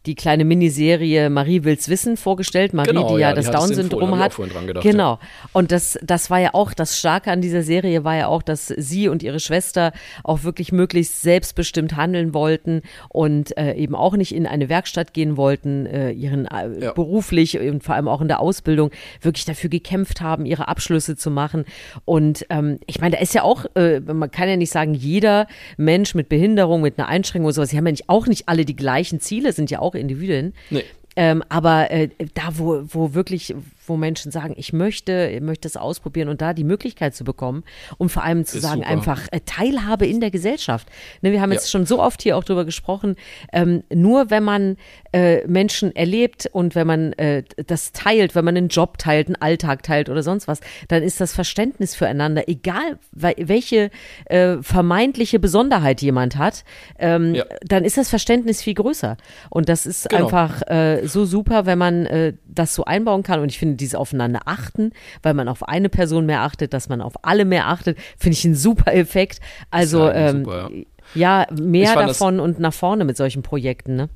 [0.06, 2.74] die kleine Miniserie Marie will's wissen vorgestellt.
[2.74, 4.32] Marie, Genau, die ja, ja, das Down-Syndrom hat.
[4.32, 5.18] auch vorhin dran gedacht, genau.
[5.52, 8.66] Und das, das war ja auch das Starke an dieser Serie war ja auch, dass
[8.68, 9.92] sie und ihre Schwester
[10.24, 15.36] auch wirklich möglichst selbstbestimmt handeln wollten und äh, eben auch nicht in eine Werkstatt gehen
[15.36, 16.92] wollten, äh, ihren äh, Ja.
[16.92, 21.30] beruflich und vor allem auch in der Ausbildung wirklich dafür gekämpft haben, ihre Abschlüsse zu
[21.30, 21.64] machen.
[22.04, 25.46] Und ähm, ich meine, da ist ja auch, äh, man kann ja nicht sagen, jeder
[25.76, 28.64] Mensch mit Behinderung, mit einer Einschränkung oder sowas, die haben ja nicht, auch nicht alle
[28.64, 30.54] die gleichen Ziele, sind ja auch Individuen.
[30.70, 30.84] Nee.
[31.14, 33.54] Ähm, aber äh, da, wo, wo wirklich,
[33.86, 37.64] wo Menschen sagen, ich möchte, ich möchte es ausprobieren und da die Möglichkeit zu bekommen
[37.98, 38.90] und vor allem zu Ist sagen, super.
[38.90, 40.88] einfach äh, Teilhabe in der Gesellschaft.
[41.20, 41.56] Ne, wir haben Ja.
[41.56, 43.16] jetzt schon so oft hier auch drüber gesprochen,
[43.52, 44.76] ähm, nur wenn man
[45.12, 49.36] äh, Menschen erlebt und wenn man äh, das teilt, wenn man einen Job teilt, einen
[49.36, 53.90] Alltag teilt oder sonst was, dann ist das Verständnis füreinander, egal we- welche
[54.26, 56.64] äh, vermeintliche Besonderheit jemand hat,
[56.98, 57.44] ähm, Ja.
[57.62, 59.16] dann ist das Verständnis viel größer.
[59.50, 60.24] Und das ist Genau.
[60.24, 63.40] einfach äh, so super, wenn man äh, das so einbauen kann.
[63.40, 64.92] Und ich finde, dieses Aufeinander achten,
[65.22, 68.44] weil man auf eine Person mehr achtet, dass man auf alle mehr achtet, finde ich
[68.44, 69.40] ein super Effekt.
[69.70, 70.70] Also ja ähm, super,
[71.14, 71.46] ja.
[71.52, 73.96] Mehr davon und nach vorne mit solchen Projekten.
[73.96, 74.08] Ne?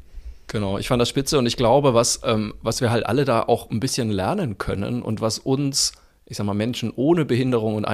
[0.48, 3.42] Genau, ich fand das spitze und ich glaube, was, ähm, was wir halt alle da
[3.42, 5.92] auch ein bisschen lernen können und was uns
[6.28, 7.86] ich sag mal, Menschen ohne Behinderung und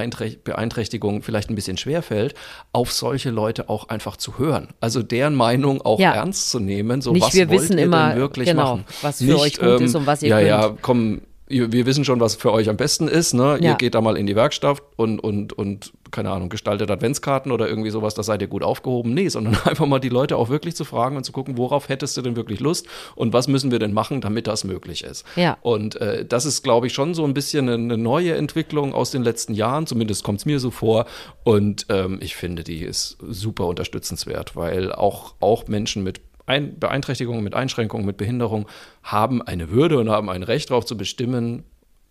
[0.43, 2.33] Beeinträchtigung vielleicht ein bisschen schwerfällt,
[2.71, 4.69] auf solche Leute auch einfach zu hören.
[4.79, 6.13] Also deren Meinung auch ja.
[6.13, 7.01] ernst zu nehmen.
[7.01, 8.85] So, Nicht was wir wollt wissen ihr immer, wirklich genau, machen?
[9.03, 10.47] was für Nicht, euch gut ähm, ist und was ihr ja, könnt.
[10.47, 11.21] Ja, komm,
[11.53, 13.33] wir wissen schon, was für euch am besten ist.
[13.33, 13.57] Ne?
[13.61, 13.71] Ja.
[13.71, 17.67] Ihr geht da mal in die Werkstatt und, und, und, keine Ahnung, gestaltet Adventskarten oder
[17.67, 19.13] irgendwie sowas, da seid ihr gut aufgehoben.
[19.13, 22.17] Nee, sondern einfach mal die Leute auch wirklich zu fragen und zu gucken, worauf hättest
[22.17, 25.25] du denn wirklich Lust und was müssen wir denn machen, damit das möglich ist.
[25.35, 25.57] Ja.
[25.61, 29.23] Und äh, das ist, glaube ich, schon so ein bisschen eine neue Entwicklung aus den
[29.23, 31.05] letzten Jahren, zumindest kommt es mir so vor.
[31.43, 37.43] Und ähm, ich finde, die ist super unterstützenswert, weil auch, auch Menschen mit ein Beeinträchtigungen,
[37.43, 38.67] mit Einschränkungen, mit Behinderung
[39.01, 41.63] haben eine Würde und haben ein Recht darauf zu bestimmen,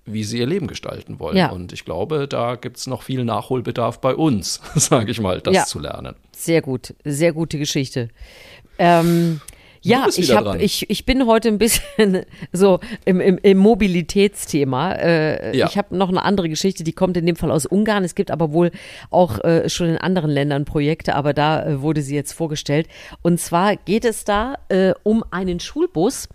[0.04, 1.36] wie sie ihr Leben gestalten wollen.
[1.36, 1.50] Ja.
[1.50, 5.54] Und ich glaube, da gibt es noch viel Nachholbedarf bei uns, sage ich mal, das
[5.54, 5.64] Ja.
[5.64, 6.16] zu lernen.
[6.32, 8.08] Sehr gut, sehr gute Geschichte.
[8.78, 9.40] Ähm,
[9.82, 10.60] ja, ich, hab, dran.
[10.60, 14.92] ich, ich bin heute ein bisschen so im, im, im Mobilitätsthema.
[14.92, 15.66] Äh, Ja.
[15.66, 18.04] Ich habe noch eine andere Geschichte, die kommt in dem Fall aus Ungarn.
[18.04, 18.70] Es gibt aber wohl
[19.10, 22.88] auch äh, schon in anderen Ländern Projekte, aber da äh, wurde sie jetzt vorgestellt.
[23.22, 26.28] Und zwar geht es da äh, um einen Schulbus,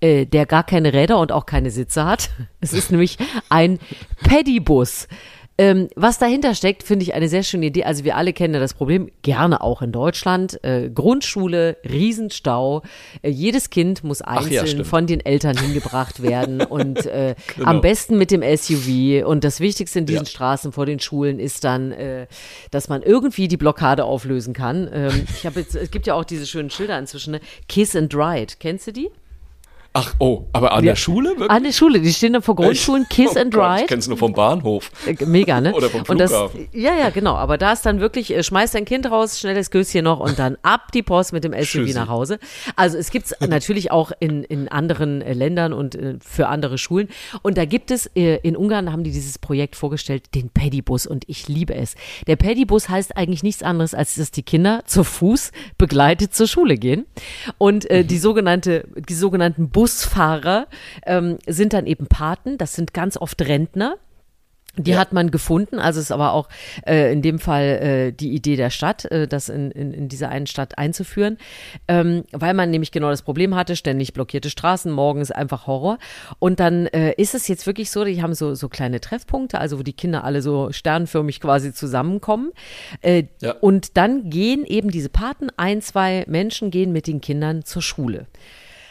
[0.00, 2.30] äh, der gar keine Räder und auch keine Sitze hat.
[2.60, 3.18] Es ist nämlich
[3.50, 3.78] ein
[4.24, 5.08] Paddy-Bus.
[5.56, 7.84] Ähm, was dahinter steckt, finde ich eine sehr schöne Idee.
[7.84, 10.58] Also wir alle kennen ja das Problem, gerne auch in Deutschland.
[10.64, 12.82] Äh, Grundschule, Riesenstau.
[13.22, 14.86] Äh, jedes Kind muss ja, einzeln stimmt.
[14.88, 17.68] von den Eltern hingebracht werden und äh, Genau.
[17.68, 19.24] am besten mit dem SUV.
[19.24, 20.30] Und das Wichtigste in diesen Ja.
[20.30, 22.26] Straßen vor den Schulen ist dann, äh,
[22.72, 24.88] dass man irgendwie die Blockade auflösen kann.
[24.92, 27.40] Ähm, ich habe jetzt, es gibt ja auch diese schönen Schilder inzwischen, ne?
[27.68, 28.54] Kiss and Ride.
[28.58, 29.10] Kennst du die?
[29.96, 30.90] Ach, oh, aber an Ja.
[30.90, 31.50] der Schule wirklich?
[31.50, 33.80] An der Schule, die stehen dann vor Grundschulen, Kiss oh and Gott, Ride.
[33.82, 34.90] Ich kenn's nur vom Bahnhof.
[35.06, 35.72] Äh, Mega, ne?
[35.74, 36.68] Oder vom Und das, Flughafen.
[36.72, 37.36] ja, ja, genau.
[37.36, 40.58] Aber da ist dann wirklich, äh, schmeißt dein Kind raus, schnelles Göschen noch und dann
[40.62, 41.94] ab die Post mit dem SUV Tschüssi.
[41.94, 42.40] nach Hause.
[42.74, 47.08] Also es gibt's natürlich auch in, in anderen äh, Ländern und für andere Schulen.
[47.42, 51.46] Und da gibt es, in Ungarn haben die dieses Projekt vorgestellt, den Paddy-Bus und ich
[51.46, 51.94] liebe es.
[52.26, 56.76] Der Paddy-Bus heißt eigentlich nichts anderes, als dass die Kinder zu Fuß begleitet zur Schule
[56.78, 57.06] gehen.
[57.58, 60.66] Und äh, die sogenannte, die sogenannten Busfahrer
[61.04, 62.56] ähm, sind dann eben Paten.
[62.56, 63.96] Das sind ganz oft Rentner.
[64.76, 64.98] Die Ja.
[64.98, 66.48] hat man gefunden, also ist aber auch
[66.86, 70.30] äh, in dem Fall äh, die Idee der Stadt, äh, das in, in, in dieser
[70.30, 71.36] einen Stadt einzuführen,
[71.86, 75.98] ähm, weil man nämlich genau das Problem hatte, ständig blockierte Straßen, morgens einfach Horror.
[76.40, 79.78] Und dann äh, ist es jetzt wirklich so, die haben so, so kleine Treffpunkte, also
[79.78, 82.50] wo die Kinder alle so sternförmig quasi zusammenkommen.
[83.02, 83.52] Äh, Ja.
[83.60, 88.26] Und dann gehen eben diese Paten, ein, zwei Menschen gehen mit den Kindern zur Schule.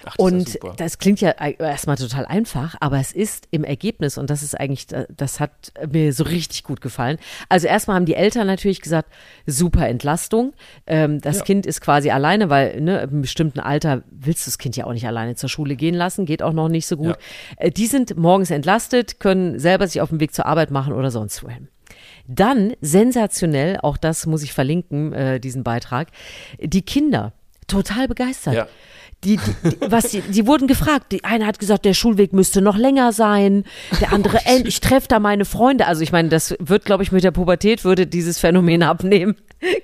[0.05, 0.73] Ach, das ja Und super.
[0.77, 4.87] das klingt ja erstmal total einfach, aber es ist im Ergebnis, und das ist eigentlich,
[5.09, 7.17] das hat mir so richtig gut gefallen.
[7.49, 9.09] Also erstmal haben die Eltern natürlich gesagt,
[9.45, 10.53] super Entlastung.
[10.87, 11.43] Ähm, das Ja.
[11.43, 14.93] Kind ist quasi alleine, weil ne, im bestimmten Alter willst du das Kind ja auch
[14.93, 17.15] nicht alleine zur Schule gehen lassen, geht auch noch nicht so gut.
[17.57, 21.11] Äh, die sind morgens entlastet, können selber sich auf den Weg zur Arbeit machen oder
[21.11, 21.67] sonst wohin.
[22.27, 26.07] Dann sensationell, auch das muss ich verlinken, äh, diesen Beitrag,
[26.61, 27.33] die Kinder
[27.67, 28.53] total begeistert.
[28.53, 28.67] Ja.
[29.23, 31.11] Die, die, was die, die wurden gefragt.
[31.11, 33.63] Die eine hat gesagt, der Schulweg müsste noch länger sein.
[34.01, 35.87] Der andere, Oh, ich treffe da meine Freunde.
[35.87, 39.35] Also ich meine, das wird, glaube ich, mit der Pubertät würde dieses Phänomen abnehmen.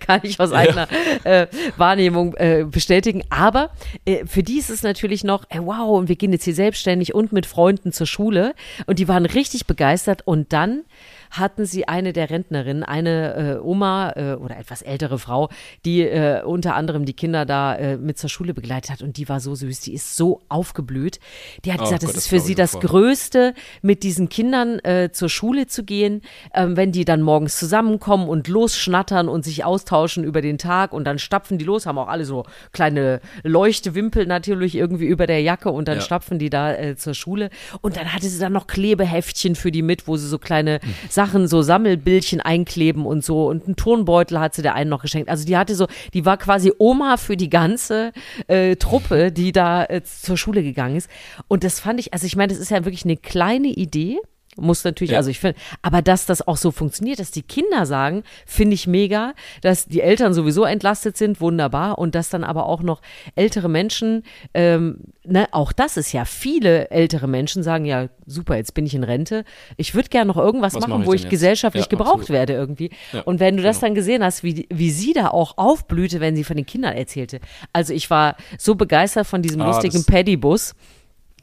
[0.01, 0.87] Kann ich aus eigener
[1.23, 1.47] äh,
[1.77, 3.23] Wahrnehmung äh, bestätigen.
[3.29, 3.71] Aber
[4.05, 7.13] äh, für die ist es natürlich noch, ey, wow, und wir gehen jetzt hier selbstständig
[7.13, 8.53] und mit Freunden zur Schule.
[8.87, 10.23] Und die waren richtig begeistert.
[10.25, 10.83] Und dann
[11.31, 15.49] hatten sie eine der Rentnerinnen, eine äh, Oma äh, oder etwas ältere Frau,
[15.85, 19.29] die äh, unter anderem die Kinder da äh, mit zur Schule begleitet hat und die
[19.29, 21.19] war so süß, die ist so aufgeblüht.
[21.65, 22.89] Die hat Oh gesagt, Gott, es das ist für sie das sofort.
[22.91, 26.21] Größte, mit diesen Kindern äh, zur Schule zu gehen,
[26.53, 31.05] ähm, wenn die dann morgens zusammenkommen und losschnattern und sich austauschen über den Tag und
[31.05, 35.69] dann stapfen die los, haben auch alle so kleine Leuchtewimpel natürlich irgendwie über der Jacke
[35.71, 36.01] und dann Ja.
[36.01, 37.49] stapfen die da äh, zur Schule
[37.81, 40.93] und dann hatte sie dann noch Klebeheftchen für die mit, wo sie so kleine Hm.
[41.19, 45.27] Sachen, so Sammelbildchen einkleben und so und einen Turnbeutel hat sie der einen noch geschenkt.
[45.27, 48.13] Also die hatte so, die war quasi Oma für die ganze
[48.47, 51.09] äh, Truppe, die da äh, zur Schule gegangen ist.
[51.49, 54.19] Und das fand ich, also ich meine, das ist ja wirklich eine kleine Idee.
[54.59, 55.17] Muss natürlich, Ja.
[55.17, 58.87] also ich finde, aber dass das auch so funktioniert, dass die Kinder sagen, finde ich
[58.87, 63.01] mega, dass die Eltern sowieso entlastet sind, wunderbar, und dass dann aber auch noch
[63.35, 68.73] ältere Menschen, ähm, ne, auch das ist ja, viele ältere Menschen sagen, ja, super, jetzt
[68.73, 69.43] bin ich in Rente,
[69.77, 71.29] ich würde gerne noch irgendwas Was machen, mache ich wo ich jetzt?
[71.31, 72.29] gesellschaftlich Ja, gebraucht absolut.
[72.29, 72.91] werde irgendwie.
[73.13, 73.87] Ja, und wenn du das genau.
[73.87, 77.39] dann gesehen hast, wie, wie sie da auch aufblühte, wenn sie von den Kindern erzählte.
[77.73, 80.75] Also ich war so begeistert von diesem Ah, lustigen Paddy-Bus.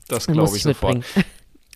[0.08, 1.04] Das glaube muss ich ich sofort.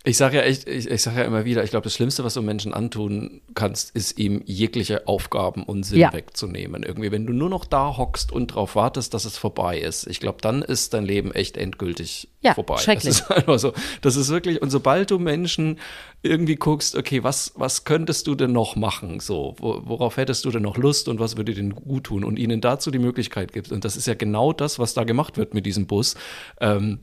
[0.03, 2.33] Ich sage ja echt, ich, ich sage ja immer wieder, ich glaube, das Schlimmste, was
[2.33, 6.11] du Menschen antun kannst, ist ihm jegliche Aufgaben und Sinn Ja.
[6.15, 6.83] wegzunehmen.
[6.85, 10.19] Irgendwie, wenn du nur noch da hockst und darauf wartest, dass es vorbei ist, ich
[10.19, 12.79] glaube, dann ist dein Leben echt endgültig Ja, vorbei.
[12.79, 13.19] schrecklich.
[13.19, 13.75] Das ist einfach so.
[14.01, 15.79] Das ist wirklich, und sobald du Menschen
[16.23, 19.21] irgendwie guckst, okay, was, was könntest du denn noch machen?
[19.21, 22.25] So, wo, worauf hättest du denn noch Lust und was würde dir denn gut tun?
[22.25, 23.71] Und ihnen dazu die Möglichkeit gibst.
[23.71, 26.15] Und das ist ja genau das, was da gemacht wird mit diesem Bus.
[26.59, 27.01] Ähm,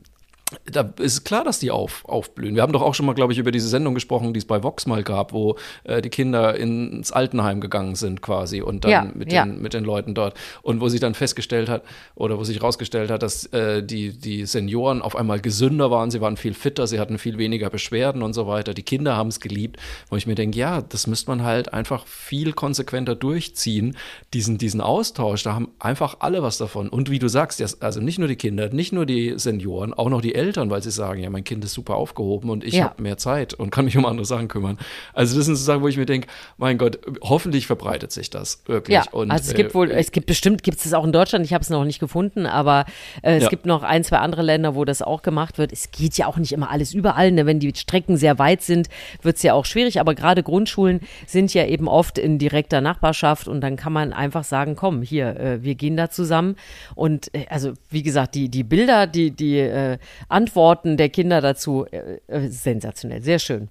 [0.64, 2.54] da ist klar, dass die auf, aufblühen.
[2.54, 4.62] Wir haben doch auch schon mal, glaube ich, über diese Sendung gesprochen, die es bei
[4.62, 9.10] Vox mal gab, wo äh, die Kinder ins Altenheim gegangen sind quasi und dann Ja,
[9.14, 9.44] mit, ja.
[9.44, 10.34] den, mit den Leuten dort.
[10.62, 11.82] Und wo sich dann festgestellt hat,
[12.14, 16.20] oder wo sich herausgestellt hat, dass äh, die, die Senioren auf einmal gesünder waren, sie
[16.22, 18.72] waren viel fitter, sie hatten viel weniger Beschwerden und so weiter.
[18.72, 22.06] Die Kinder haben es geliebt, wo ich mir denke, ja, das müsste man halt einfach
[22.06, 23.96] viel konsequenter durchziehen,
[24.32, 25.42] diesen, diesen Austausch.
[25.42, 26.88] Da haben einfach alle was davon.
[26.88, 30.22] Und wie du sagst, also nicht nur die Kinder, nicht nur die Senioren, auch noch
[30.22, 32.84] die Eltern, weil sie sagen, ja, mein Kind ist super aufgehoben und ich Ja.
[32.84, 34.78] habe mehr Zeit und kann mich um andere Sachen kümmern.
[35.12, 38.62] Also das sind so Sachen, wo ich mir denke, mein Gott, hoffentlich verbreitet sich das
[38.66, 38.94] wirklich.
[38.94, 41.12] Ja, und, also es gibt äh, wohl, es gibt bestimmt, gibt es das auch in
[41.12, 42.84] Deutschland, ich habe es noch nicht gefunden, aber
[43.22, 43.48] äh, es Ja.
[43.50, 45.72] gibt noch ein, zwei andere Länder, wo das auch gemacht wird.
[45.72, 47.44] Es geht ja auch nicht immer alles überall, ne?
[47.46, 48.88] wenn die Strecken sehr weit sind,
[49.22, 53.48] wird es ja auch schwierig, aber gerade Grundschulen sind ja eben oft in direkter Nachbarschaft
[53.48, 56.56] und dann kann man einfach sagen, komm, hier, äh, wir gehen da zusammen
[56.94, 61.86] und äh, also wie gesagt, die, die Bilder, die, die äh, Antworten der Kinder dazu,
[61.90, 63.68] äh, äh, sensationell, sehr schön.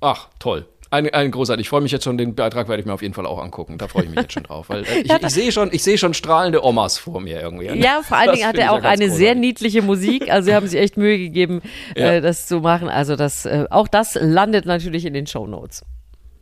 [0.00, 0.66] Ach, toll.
[0.90, 1.66] Ein, ein großartig.
[1.66, 3.76] Ich freue mich jetzt schon, den Beitrag werde ich mir auf jeden Fall auch angucken.
[3.76, 4.70] Da freue ich mich jetzt schon drauf.
[4.70, 7.66] Weil äh, ich, ich sehe schon, ich sehe schon strahlende Omas vor mir irgendwie.
[7.78, 9.40] Ja, vor allen Dingen hat er auch ja eine sehr großartig.
[9.40, 10.30] niedliche Musik.
[10.32, 11.60] Also sie haben sich echt Mühe gegeben,
[11.94, 12.12] Ja.
[12.12, 12.88] äh, das zu machen.
[12.88, 15.84] Also das, äh, auch das landet natürlich in den Shownotes.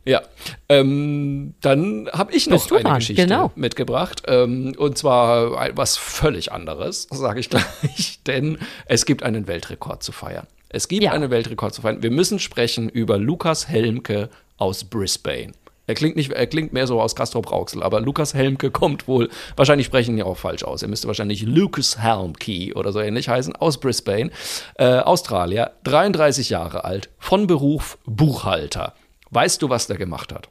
[0.07, 0.21] Ja,
[0.69, 3.51] ähm, dann habe ich noch eine dran, Geschichte genau.
[3.55, 4.23] mitgebracht.
[4.27, 8.19] Ähm, und zwar ein- was völlig anderes, sage ich gleich.
[8.25, 10.47] Denn es gibt einen Weltrekord zu feiern.
[10.69, 11.11] Es gibt Ja.
[11.11, 12.01] einen Weltrekord zu feiern.
[12.03, 15.51] Wir müssen sprechen über Lukas Helmke aus Brisbane.
[15.89, 19.29] Er klingt nicht, er klingt mehr so aus Castrop Rauxel, aber Lukas Helmke kommt wohl,
[19.55, 20.81] wahrscheinlich sprechen ja auch falsch aus.
[20.81, 24.29] Er müsste wahrscheinlich Lucas Helmke oder so ähnlich heißen, aus Brisbane,
[24.75, 28.93] äh, Australier, 33 Jahre alt, von Beruf Buchhalter.
[29.31, 30.49] Weißt du, was der gemacht hat?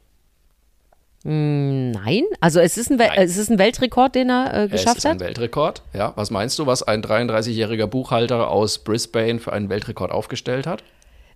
[1.29, 3.19] Nein, also es ist ein, Wel Nein.
[3.23, 5.21] es ist ein Weltrekord, den er äh, Es geschafft ist ein hat.
[5.21, 5.83] Weltrekord.
[5.93, 10.85] Ja, was meinst du, was ein 33-jähriger Buchhalter aus Brisbane für einen Weltrekord aufgestellt hat?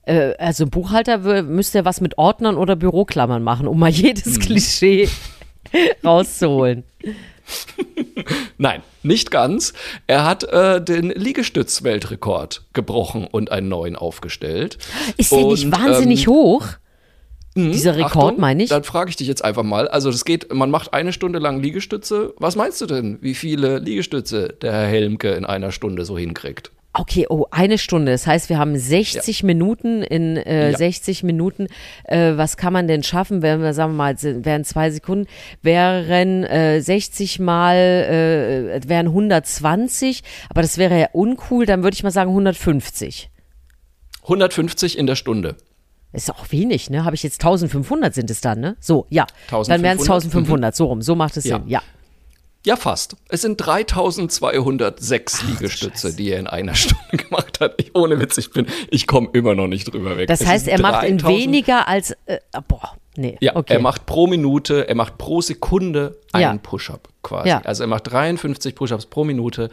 [0.05, 4.41] Äh, also Buchhalter müsste was mit Ordnern oder Büroklammern machen, um mal jedes Hm.
[4.41, 5.09] Klischee
[6.05, 6.85] rauszuholen.
[8.59, 9.73] Nein, nicht ganz.
[10.07, 14.79] Er hat äh, den Liegestütz-Weltrekord gebrochen und einen neuen aufgestellt.
[15.17, 16.67] Ist der nicht Und, wahnsinnig ähm, hoch?
[17.57, 18.69] Dieser Rekord, Achtung, meine ich.
[18.69, 19.89] Dann frage ich dich jetzt einfach mal.
[19.89, 22.33] Also, das geht, man macht eine Stunde lang Liegestütze.
[22.39, 26.71] Was meinst du denn, wie viele Liegestütze der Herr Helmke in einer Stunde so hinkriegt?
[26.93, 28.11] Okay, oh, eine Stunde.
[28.11, 30.77] Das heißt, wir haben 60 Minuten in äh, Ja.
[30.77, 31.69] 60 Minuten.
[32.05, 35.29] Äh, was kann man denn schaffen, wenn wir, sagen wir mal, wären zwei Sekunden,
[35.63, 42.03] wären äh, 60 mal, äh, wären 120, aber das wäre ja uncool, dann würde ich
[42.03, 43.31] mal sagen 150.
[44.23, 45.57] 150 in der Stunde.
[46.13, 47.05] Ist auch wenig, ne?
[47.05, 48.77] Habe ich jetzt 1500 sind es dann, ne?
[48.81, 49.27] So, ja.
[49.51, 51.03] Dann wären es 1500, 1500, so rum.
[51.03, 51.59] So macht es Ja.
[51.59, 51.83] Sinn, ja.
[52.67, 53.17] Ja, fast.
[53.31, 57.75] Es sind 3206 Liegestütze, die er in einer Stunde gemacht hat.
[57.79, 60.27] Ich, ohne Witz, ich bin, ich komme immer noch nicht drüber weg.
[60.29, 63.75] Das heißt, er macht in 3000 weniger als, äh, boah, nee, Ja, okay.
[63.75, 66.61] er macht pro Minute, er macht pro Sekunde einen Ja.
[66.63, 67.49] Push-up quasi.
[67.49, 67.61] Ja.
[67.65, 69.69] Also er macht 53 Push-ups pro Minute,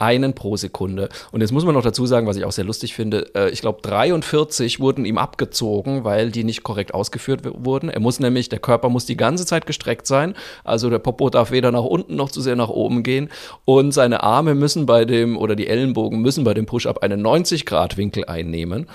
[0.00, 1.08] einen pro Sekunde.
[1.32, 3.60] Und jetzt muss man noch dazu sagen, was ich auch sehr lustig finde, äh, ich
[3.60, 7.88] glaube 43 wurden ihm abgezogen, weil die nicht korrekt ausgeführt wurden.
[7.88, 10.34] Er muss nämlich, der Körper muss die ganze Zeit gestreckt sein.
[10.64, 13.28] Also der Popo darf weder nach unten noch zu sehr nach oben gehen.
[13.64, 18.24] Und seine Arme müssen bei dem, oder die Ellenbogen müssen bei dem Push-up einen 90-Grad-Winkel
[18.26, 18.86] einnehmen.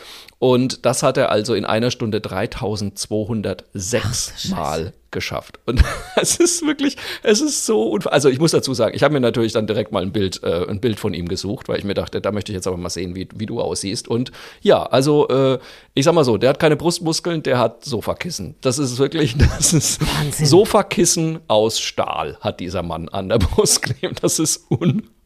[0.44, 5.62] Und das hat er also in einer Stunde 3206 Mal geschafft.
[5.66, 5.82] Und
[6.18, 9.54] es ist wirklich, es ist so Also ich muss dazu sagen, ich habe mir natürlich
[9.54, 12.20] dann direkt mal ein Bild, äh, ein Bild von ihm gesucht, weil ich mir dachte,
[12.20, 14.10] da möchte ich jetzt aber mal sehen, wie, wie du aussiehst.
[14.10, 15.60] Und ja, also äh,
[15.94, 18.56] ich sag mal so, der hat keine Brustmuskeln, der hat Sofakissen.
[18.60, 20.46] Das ist wirklich, das ist Wahnsinn.
[20.46, 24.18] Sofakissen aus Stahl hat dieser Mann an der Brust kleben.
[24.22, 24.70] Das ist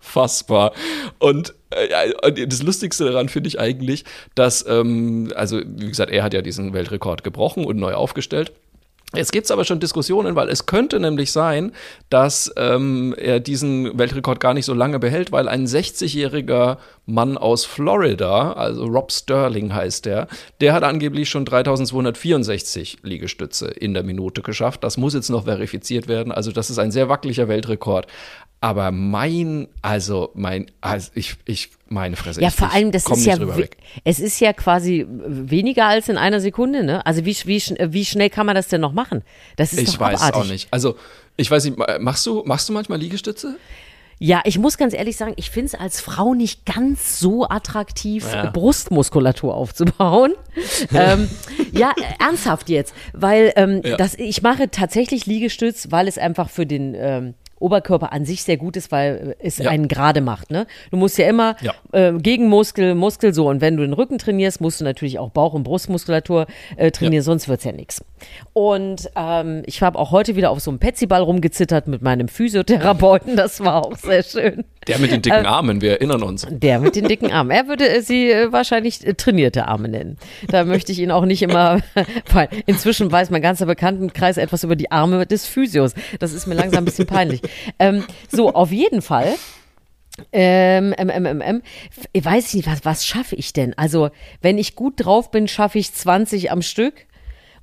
[0.08, 0.74] unfassbar.
[1.20, 6.24] Und äh, und das Lustigste daran finde ich eigentlich, dass, ähm, also wie gesagt, er
[6.24, 8.52] hat ja diesen Weltrekord gebrochen und neu aufgestellt.
[9.16, 11.72] Jetzt gibt es aber schon Diskussionen, weil es könnte nämlich sein,
[12.10, 16.78] dass ähm, er diesen Weltrekord gar nicht so lange behält, weil ein 60-jähriger
[17.10, 20.28] Mann aus Florida, also Rob Sterling heißt der,
[20.60, 24.84] der hat angeblich schon 3264 Liegestütze in der Minute geschafft.
[24.84, 26.34] Das muss jetzt noch verifiziert werden.
[26.34, 28.08] Also das ist ein sehr wackeliger Weltrekord.
[28.60, 32.42] Aber mein, also mein, also ich, ich, meine Fresse.
[32.42, 33.38] Ja, ich, vor allem, das ist ja,
[34.04, 37.06] es ist ja quasi weniger als in einer Sekunde, ne?
[37.06, 37.62] Also wie, wie,
[37.94, 39.24] wie schnell kann man das denn noch machen?
[39.56, 40.42] Das ist Ich doch weiß abartig.
[40.42, 40.68] auch nicht.
[40.72, 40.98] Also,
[41.38, 43.58] ich weiß nicht, machst du, machst du manchmal Liegestütze?
[44.20, 48.26] Ja, ich muss ganz ehrlich sagen, ich finde es als Frau nicht ganz so attraktiv,
[48.34, 48.50] Ja.
[48.50, 50.34] Brustmuskulatur aufzubauen.
[50.94, 51.30] ähm,
[51.72, 53.96] ja, ernsthaft jetzt, weil ähm, Ja.
[53.98, 58.58] das, ich mache tatsächlich Liegestütz, weil es einfach für den ähm, Oberkörper an sich sehr
[58.58, 59.70] gut ist, weil äh, es Ja.
[59.70, 60.52] einen gerade macht.
[60.52, 60.68] Ne?
[60.92, 61.74] Du musst ja immer Ja.
[61.92, 63.48] äh, Gegenmuskel, Muskel so.
[63.50, 67.24] Und wenn du den Rücken trainierst, musst du natürlich auch Bauch- und Brustmuskulatur äh, trainieren,
[67.24, 68.04] sonst wird's ja nichts.
[68.54, 73.36] Und ähm, ich habe auch heute wieder auf so einem Petsyball rumgezittert mit meinem Physiotherapeuten.
[73.36, 74.64] Das war auch sehr schön.
[74.88, 76.48] Der mit den dicken Armen, wir erinnern uns.
[76.50, 77.52] Der mit den dicken Armen.
[77.52, 80.18] Er würde äh, sie äh, wahrscheinlich äh, trainierte Arme nennen.
[80.48, 81.82] Da möchte ich ihn auch nicht immer,
[82.34, 85.94] weil inzwischen weiß mein ganzer Bekanntenkreis etwas über die Arme des Physios.
[86.20, 87.42] Das ist mir langsam ein bisschen peinlich.
[87.80, 89.36] Ähm, so, auf jeden Fall.
[90.32, 91.62] Ähm, ähm, ähm, ähm, ähm,
[92.12, 93.78] ich weiß nicht, was, was schaffe ich denn?
[93.78, 94.10] Also,
[94.42, 97.06] wenn ich gut drauf bin, schaffe ich 20 am Stück.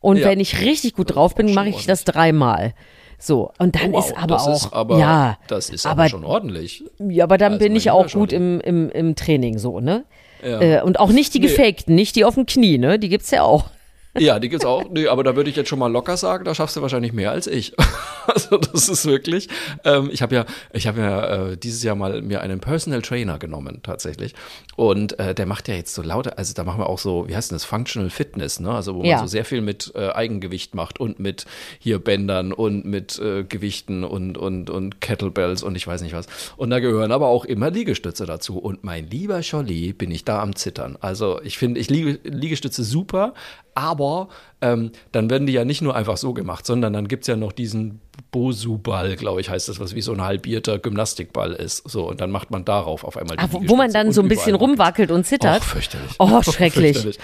[0.00, 0.26] Und Ja.
[0.26, 2.74] wenn ich richtig gut drauf bin, mache ich das dreimal.
[3.18, 6.02] So, und dann Oh, wow, ist aber das auch, ist aber, ja, das ist aber,
[6.02, 6.84] aber schon ordentlich.
[6.98, 10.04] ja, aber dann Also bin ich auch gut im, im, im Training so, ne?
[10.44, 10.60] Ja.
[10.60, 11.46] Äh, und auch nicht die Nee.
[11.46, 12.98] gefakten, nicht die auf dem Knie, ne?
[12.98, 13.70] Die gibt's ja auch.
[14.16, 14.85] Ja, die gibt's auch.
[14.90, 17.31] Nee, aber da würde ich jetzt schon mal locker sagen, da schaffst du wahrscheinlich mehr
[17.31, 17.74] als ich.
[18.27, 19.50] Also das ist wirklich.
[19.85, 23.38] Ähm, ich habe ja, ich habe ja äh, dieses Jahr mal mir einen Personal Trainer
[23.38, 24.35] genommen tatsächlich.
[24.77, 27.37] Und äh, der macht ja jetzt so laute, also da machen wir auch so, wie
[27.37, 28.70] heißt denn das, Functional Fitness, ne?
[28.72, 29.16] Also wo Ja.
[29.18, 31.44] man so sehr viel mit äh, Eigengewicht macht und mit
[31.79, 36.27] hier Bändern und mit äh, Gewichten und und und Kettlebells und ich weiß nicht was.
[36.57, 38.59] Und da gehören aber auch immer Liegestütze dazu.
[38.59, 40.96] Und mein lieber Scholli, bin ich da am Zittern.
[40.98, 43.35] Also ich finde, ich liege Liegestütze super,
[43.74, 44.28] aber
[44.60, 47.52] ähm, dann werden die ja nicht nur einfach so gemacht, sondern dann gibt's ja noch
[47.52, 51.88] diesen Bosu-Ball, glaube ich, heißt das, was wie so ein halbierter Gymnastikball ist.
[51.88, 54.28] So, und dann macht man darauf auf einmal die Ah, wo, man dann so ein
[54.28, 55.60] bisschen rumwackelt und zittert.
[55.62, 56.12] Och, fürchterlich.
[56.18, 56.98] Oh, schrecklich.
[56.98, 57.18] Fürchterlich.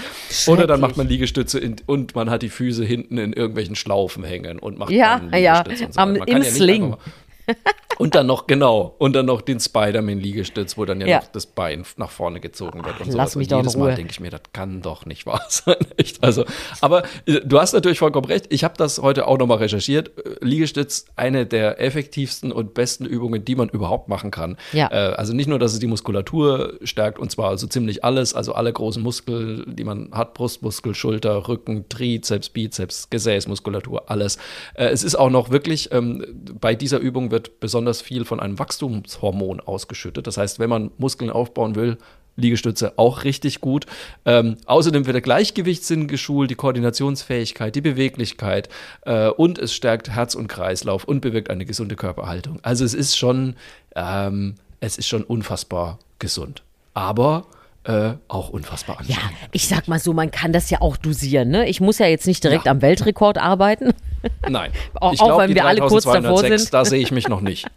[0.48, 0.80] Oder dann Schrecklich.
[0.80, 4.78] macht man Liegestütze in, und man hat die Füße hinten in irgendwelchen Schlaufen hängen und
[4.78, 6.00] macht Ja, dann ja, Liegestütze und so.
[6.00, 6.84] am- im ja Sling.
[6.94, 6.98] einfach
[7.98, 11.16] Und dann noch, genau, und dann noch den Spider-Man-Liegestütz, wo dann ja, Ja.
[11.18, 13.36] noch das Bein nach vorne gezogen wird und lass sowas.
[13.36, 13.76] mich und doch jedes.
[13.76, 15.76] Mal denke ich mir, das kann doch nicht wahr sein.
[15.98, 16.22] Echt.
[16.24, 16.44] Also,
[16.80, 18.46] aber äh, du hast natürlich vollkommen recht.
[18.48, 20.16] Ich habe das heute auch nochmal recherchiert.
[20.16, 24.56] Äh, Liegestütz, eine der effektivsten und besten Übungen, die man überhaupt machen kann.
[24.72, 24.88] Ja.
[24.90, 28.54] Äh, also nicht nur, dass es die Muskulatur stärkt, und zwar so ziemlich alles, also
[28.54, 34.38] alle großen Muskel, die man hat, Brustmuskel, Schulter, Rücken, Trizeps, Bizeps, Gesäßmuskulatur, alles.
[34.74, 36.24] Es ist auch noch wirklich, ähm,
[36.58, 40.26] bei dieser Übung wird besonders viel von einem Wachstumshormon ausgeschüttet.
[40.26, 41.96] Das heißt, wenn man Muskeln aufbauen will,
[42.36, 43.86] Liegestütze auch richtig gut.
[44.24, 48.68] Ähm, außerdem wird der Gleichgewichtssinn geschult, die Koordinationsfähigkeit, die Beweglichkeit
[49.02, 52.58] äh, und es stärkt Herz und Kreislauf und bewirkt eine gesunde Körperhaltung.
[52.62, 53.56] Also es ist schon,
[53.96, 56.62] ähm, es ist schon unfassbar gesund,
[56.94, 57.46] aber
[57.84, 59.38] äh, auch unfassbar Ja, anstrengend.
[59.52, 61.68] ich sag mal so, man kann das ja auch dosieren, ne?
[61.68, 62.72] Ich muss ja jetzt nicht direkt Ja.
[62.72, 63.92] am Weltrekord arbeiten.
[64.48, 66.74] Nein, Auch- ich auch glaub, wenn wir alle kurz davor 3206, sind.
[66.74, 67.66] Da sehe ich mich noch nicht.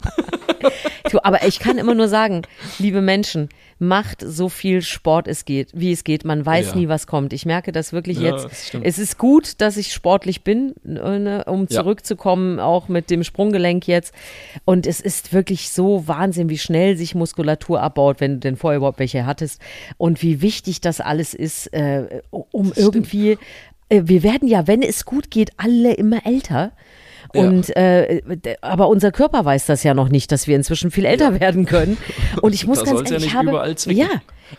[1.12, 2.43] Du, aber ich kann immer nur sagen,
[2.79, 6.23] liebe Menschen, macht so viel Sport es geht, wie es geht.
[6.23, 6.75] Man weiß Ja.
[6.75, 7.34] nie, was kommt.
[7.34, 8.67] Ich merke das wirklich Ja, das jetzt.
[8.69, 8.86] stimmt.
[8.86, 11.82] Es ist gut, dass ich sportlich bin, ne, um Ja.
[11.82, 14.13] zurückzukommen, auch mit dem Sprunggelenk jetzt.
[14.63, 18.77] Und es ist wirklich so Wahnsinn, wie schnell sich Muskulatur abbaut, wenn du denn vorher
[18.77, 19.62] überhaupt welche hattest.
[19.97, 23.38] Und wie wichtig das alles ist, äh, um irgendwie,
[24.03, 26.71] wir werden ja, wenn es gut geht, alle immer älter.
[27.36, 27.41] Ja.
[27.41, 31.06] Und äh, d- aber unser Körper weiß das ja noch nicht, dass wir inzwischen viel
[31.06, 31.97] älter werden können.
[32.41, 34.01] Und ich muss Da ganz soll's ja ehrlich, nicht ich habe, überall zwicken.
[34.01, 34.10] ja,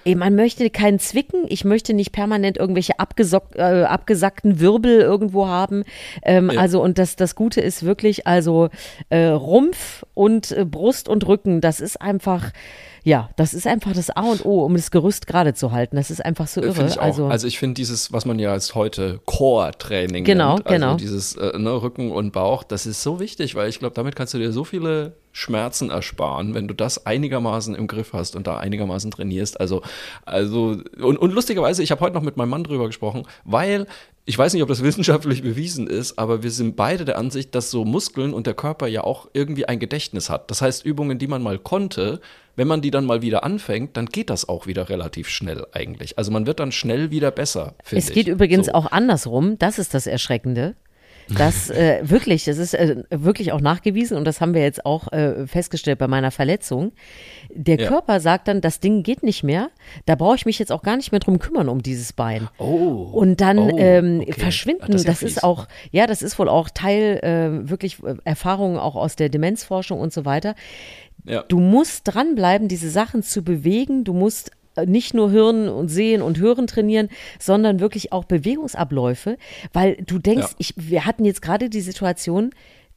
[0.05, 1.45] ey, man möchte keinen Zwicken.
[1.47, 5.85] Ich möchte nicht permanent irgendwelche abgesock, äh, abgesackten Wirbel irgendwo haben.
[6.25, 6.61] Ähm, Ja.
[6.61, 8.71] Also und das das Gute ist wirklich also
[9.09, 11.61] äh, Rumpf und äh, Brust und Rücken.
[11.61, 12.51] Das ist einfach
[13.05, 15.97] ja, das ist einfach das A und O, um das Gerüst gerade zu halten.
[15.97, 16.87] Das ist einfach so Äh, irre.
[16.87, 16.99] Ich.
[17.01, 20.97] Also, Also, ich finde dieses, was man ja als heute Core-Training Genau, nennt, also genau.
[20.97, 24.33] dieses äh, ne, Rücken und Bauch, das ist so wichtig, weil ich glaube, damit kannst
[24.35, 28.57] du dir so viele Schmerzen ersparen, wenn du das einigermaßen im Griff hast und da
[28.57, 29.61] einigermaßen trainierst.
[29.61, 29.83] Also,
[30.25, 33.87] also und, und lustigerweise, ich habe heute noch mit meinem Mann drüber gesprochen, weil
[34.27, 37.71] ich weiß nicht, ob das wissenschaftlich bewiesen ist, aber wir sind beide der Ansicht, dass
[37.71, 40.51] so Muskeln und der Körper ja auch irgendwie ein Gedächtnis hat.
[40.51, 42.21] Das heißt, Übungen, die man mal konnte,
[42.57, 46.19] wenn man die dann mal wieder anfängt, dann geht das auch wieder relativ schnell eigentlich.
[46.19, 48.15] Also man wird dann schnell wieder besser, es ich.
[48.15, 48.73] geht übrigens so.
[48.73, 49.59] auch andersrum.
[49.59, 50.77] Das ist das Erschreckende.
[51.29, 55.13] Dass äh, wirklich, das ist äh, wirklich auch nachgewiesen und das haben wir jetzt auch
[55.13, 56.93] äh, festgestellt bei meiner Verletzung.
[57.55, 57.89] Der Ja.
[57.89, 59.71] Körper sagt dann, das Ding geht nicht mehr,
[60.07, 62.49] da brauche ich mich jetzt auch gar nicht mehr drum kümmern um dieses Bein.
[62.59, 63.09] Oh.
[63.13, 64.33] Und dann Oh, ähm, okay.
[64.33, 68.17] verschwinden, Ach, das das, ist auch, ja, das ist wohl auch Teil äh, wirklich äh,
[68.25, 70.55] Erfahrungen auch aus der Demenzforschung und so weiter.
[71.25, 71.43] Ja.
[71.49, 74.05] Du musst dranbleiben, diese Sachen zu bewegen.
[74.05, 74.51] Du musst
[74.87, 77.09] nicht nur Hirn und Sehen und Hören trainieren,
[77.39, 79.37] sondern wirklich auch Bewegungsabläufe,
[79.73, 80.55] weil du denkst, Ja.
[80.59, 82.51] ich, wir hatten jetzt gerade die Situation,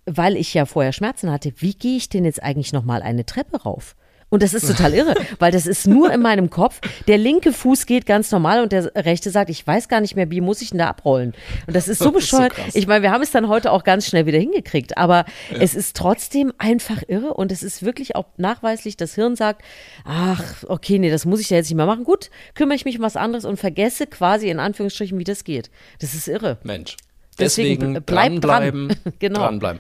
[0.06, 3.58] weil ich ja vorher Schmerzen hatte, wie gehe ich denn jetzt eigentlich nochmal eine Treppe
[3.64, 3.97] rauf?
[4.30, 6.82] Und das ist total irre, weil das ist nur in meinem Kopf.
[7.08, 10.30] Der linke Fuß geht ganz normal und der rechte sagt, ich weiß gar nicht mehr,
[10.32, 11.34] wie muss ich denn da abrollen?
[11.66, 12.54] Und das ist so Das ist so bescheuert.
[12.74, 15.24] ich meine, wir haben es dann heute auch ganz schnell wieder hingekriegt, aber
[15.58, 19.62] es ist trotzdem einfach irre und es ist wirklich auch nachweislich, das Hirn sagt,
[20.04, 22.04] ach, okay, nee, das muss ich ja jetzt nicht mehr machen.
[22.04, 25.70] Gut, kümmere ich mich um was anderes und vergesse quasi in Anführungsstrichen, wie das geht.
[26.00, 26.58] Das ist irre.
[26.64, 26.98] Mensch.
[27.40, 28.88] Deswegen Deswegen, ble- bleib dranbleiben.
[28.90, 29.14] dran.
[29.20, 29.40] Genau.
[29.40, 29.80] Dranbleiben.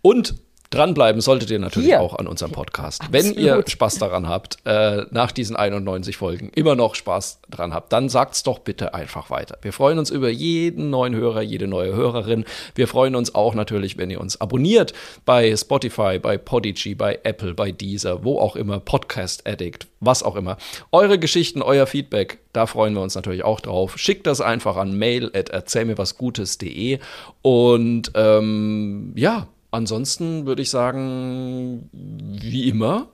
[0.00, 0.34] Und
[0.72, 2.00] dranbleiben solltet ihr natürlich Hier.
[2.00, 3.02] auch an unserem Podcast.
[3.10, 3.70] Wenn ihr Absolut.
[3.70, 8.42] Spaß daran habt, äh, nach diesen 91 Folgen immer noch Spaß dran habt, dann sagt's
[8.42, 9.58] doch bitte einfach weiter.
[9.62, 12.44] Wir freuen uns über jeden neuen Hörer, jede neue Hörerin.
[12.74, 14.92] Wir freuen uns auch natürlich, wenn ihr uns abonniert
[15.24, 20.36] bei Spotify, bei Podigy, bei Apple, bei Deezer, wo auch immer, Podcast Addict, was auch
[20.36, 20.56] immer.
[20.90, 23.98] Eure Geschichten, euer Feedback, da freuen wir uns natürlich auch drauf.
[23.98, 26.98] Schickt das einfach an mail at erzählmirwasgutes.de
[27.42, 33.08] und ähm, ja, ansonsten würde ich sagen, wie immer,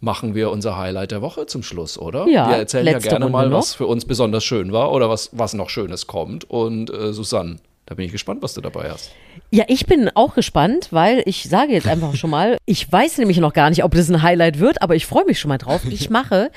[0.00, 2.26] machen wir unser Highlight der Woche zum Schluss, oder?
[2.28, 3.58] Ja, wir erzählen ja gerne Runde mal, noch.
[3.58, 6.48] was für uns besonders schön war oder was, was noch Schönes kommt.
[6.48, 7.56] Und äh, Susanne,
[7.86, 9.10] da bin ich gespannt, was du dabei hast.
[9.50, 13.38] Ja, ich bin auch gespannt, weil ich sage jetzt einfach schon mal, ich weiß nämlich
[13.38, 15.82] noch gar nicht, ob das ein Highlight wird, aber ich freue mich schon mal drauf.
[15.90, 16.50] Ich mache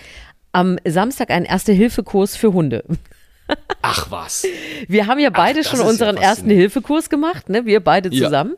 [0.51, 2.84] am Samstag einen Erste-Hilfe-Kurs für Hunde.
[3.82, 4.45] Ach was.
[4.89, 6.24] Wir haben ja beide das schon ist ja unseren faszinierend.
[6.38, 7.66] Ersten-Hilfe-Kurs gemacht, ne?
[7.66, 8.26] wir beide Ja.
[8.26, 8.56] zusammen,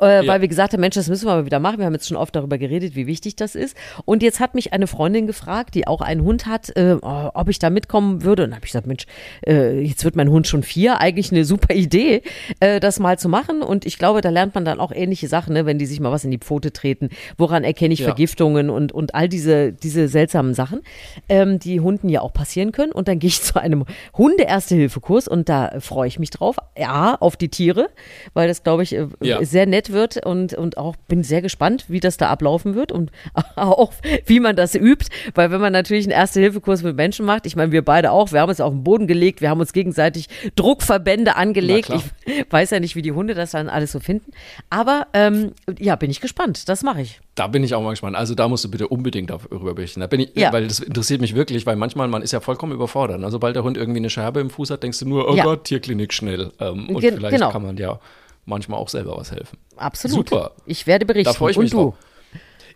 [0.00, 0.26] äh, Ja.
[0.26, 1.78] weil wir gesagt haben, Mensch, das müssen wir mal wieder machen.
[1.78, 3.76] Wir haben jetzt schon oft darüber geredet, wie wichtig das ist.
[4.06, 7.58] Und jetzt hat mich eine Freundin gefragt, die auch einen Hund hat, äh, ob ich
[7.58, 8.44] da mitkommen würde.
[8.44, 9.04] Und dann habe ich gesagt, Mensch,
[9.46, 12.22] äh, jetzt wird mein Hund schon vier, eigentlich eine super Idee,
[12.60, 13.60] äh, das mal zu machen.
[13.60, 15.66] Und ich glaube, da lernt man dann auch ähnliche Sachen, ne?
[15.66, 17.10] wenn die sich mal was in die Pfote treten.
[17.36, 18.06] Woran erkenne ich Ja.
[18.06, 20.80] Vergiftungen und, und all diese, diese seltsamen Sachen,
[21.28, 22.92] ähm, die Hunden ja auch passieren können.
[22.92, 23.84] Und dann gehe ich zu einem
[24.22, 26.56] Hunde-Erste-Hilfe-Kurs und da freue ich mich drauf.
[26.78, 27.88] Ja, auf die Tiere,
[28.34, 29.44] weil das, glaube ich, äh, Ja.
[29.44, 33.10] sehr nett wird und, und auch bin sehr gespannt, wie das da ablaufen wird und
[33.56, 33.92] auch,
[34.26, 35.06] wie man das übt.
[35.34, 38.40] Weil wenn man natürlich einen Erste-Hilfe-Kurs mit Menschen macht, ich meine, wir beide auch, wir
[38.40, 41.90] haben uns auf den Boden gelegt, wir haben uns gegenseitig Druckverbände angelegt.
[42.24, 44.30] Ich weiß ja nicht, wie die Hunde das dann alles so finden.
[44.70, 46.68] Aber ähm, ja, bin ich gespannt.
[46.68, 47.20] Das mache ich.
[47.34, 48.14] Da bin ich auch mal gespannt.
[48.16, 50.00] Also da musst du bitte unbedingt darüber berichten.
[50.00, 50.52] Da bin ich, Ja.
[50.52, 53.16] weil das interessiert mich wirklich, weil manchmal man ist ja vollkommen überfordert.
[53.18, 55.44] Also sobald der Hund irgendwie eine Scherbe im Fuß hat, denkst du nur, oh Ja.
[55.44, 56.52] Gott, Tierklinik schnell.
[56.60, 57.50] Ähm, und Gen- vielleicht genau.
[57.50, 57.98] kann man ja
[58.44, 59.58] manchmal auch selber was helfen.
[59.76, 60.28] Absolut.
[60.28, 60.52] Super.
[60.66, 61.32] Ich werde berichten.
[61.32, 61.76] Da freue ich und mich du?
[61.78, 61.94] drauf.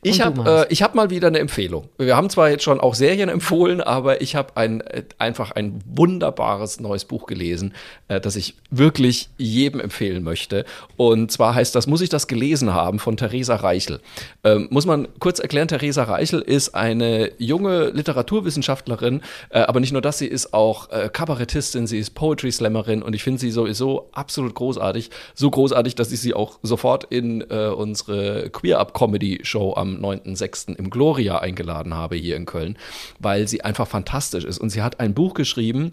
[0.06, 1.88] Ich habe äh, ich hab mal wieder eine Empfehlung.
[1.98, 5.80] Wir haben zwar jetzt schon auch Serien empfohlen, aber ich habe ein, äh, einfach ein
[5.86, 7.74] wunderbares neues Buch gelesen,
[8.08, 10.64] äh, das ich wirklich jedem empfehlen möchte.
[10.96, 14.00] Und zwar heißt das, muss ich das gelesen haben, von Theresa Reichel.
[14.44, 20.02] Ähm, muss man kurz erklären, Theresa Reichel ist eine junge Literaturwissenschaftlerin, äh, aber nicht nur
[20.02, 24.08] das, sie ist auch äh, Kabarettistin, sie ist Poetry Slammerin und ich finde sie sowieso
[24.12, 25.10] absolut großartig.
[25.34, 30.04] So großartig, dass ich sie auch sofort in äh, unsere Queer Up Comedy Show am
[30.04, 30.76] 9.6.
[30.76, 32.78] im Gloria eingeladen habe hier in Köln,
[33.18, 34.58] weil sie einfach fantastisch ist.
[34.58, 35.92] Und sie hat ein Buch geschrieben,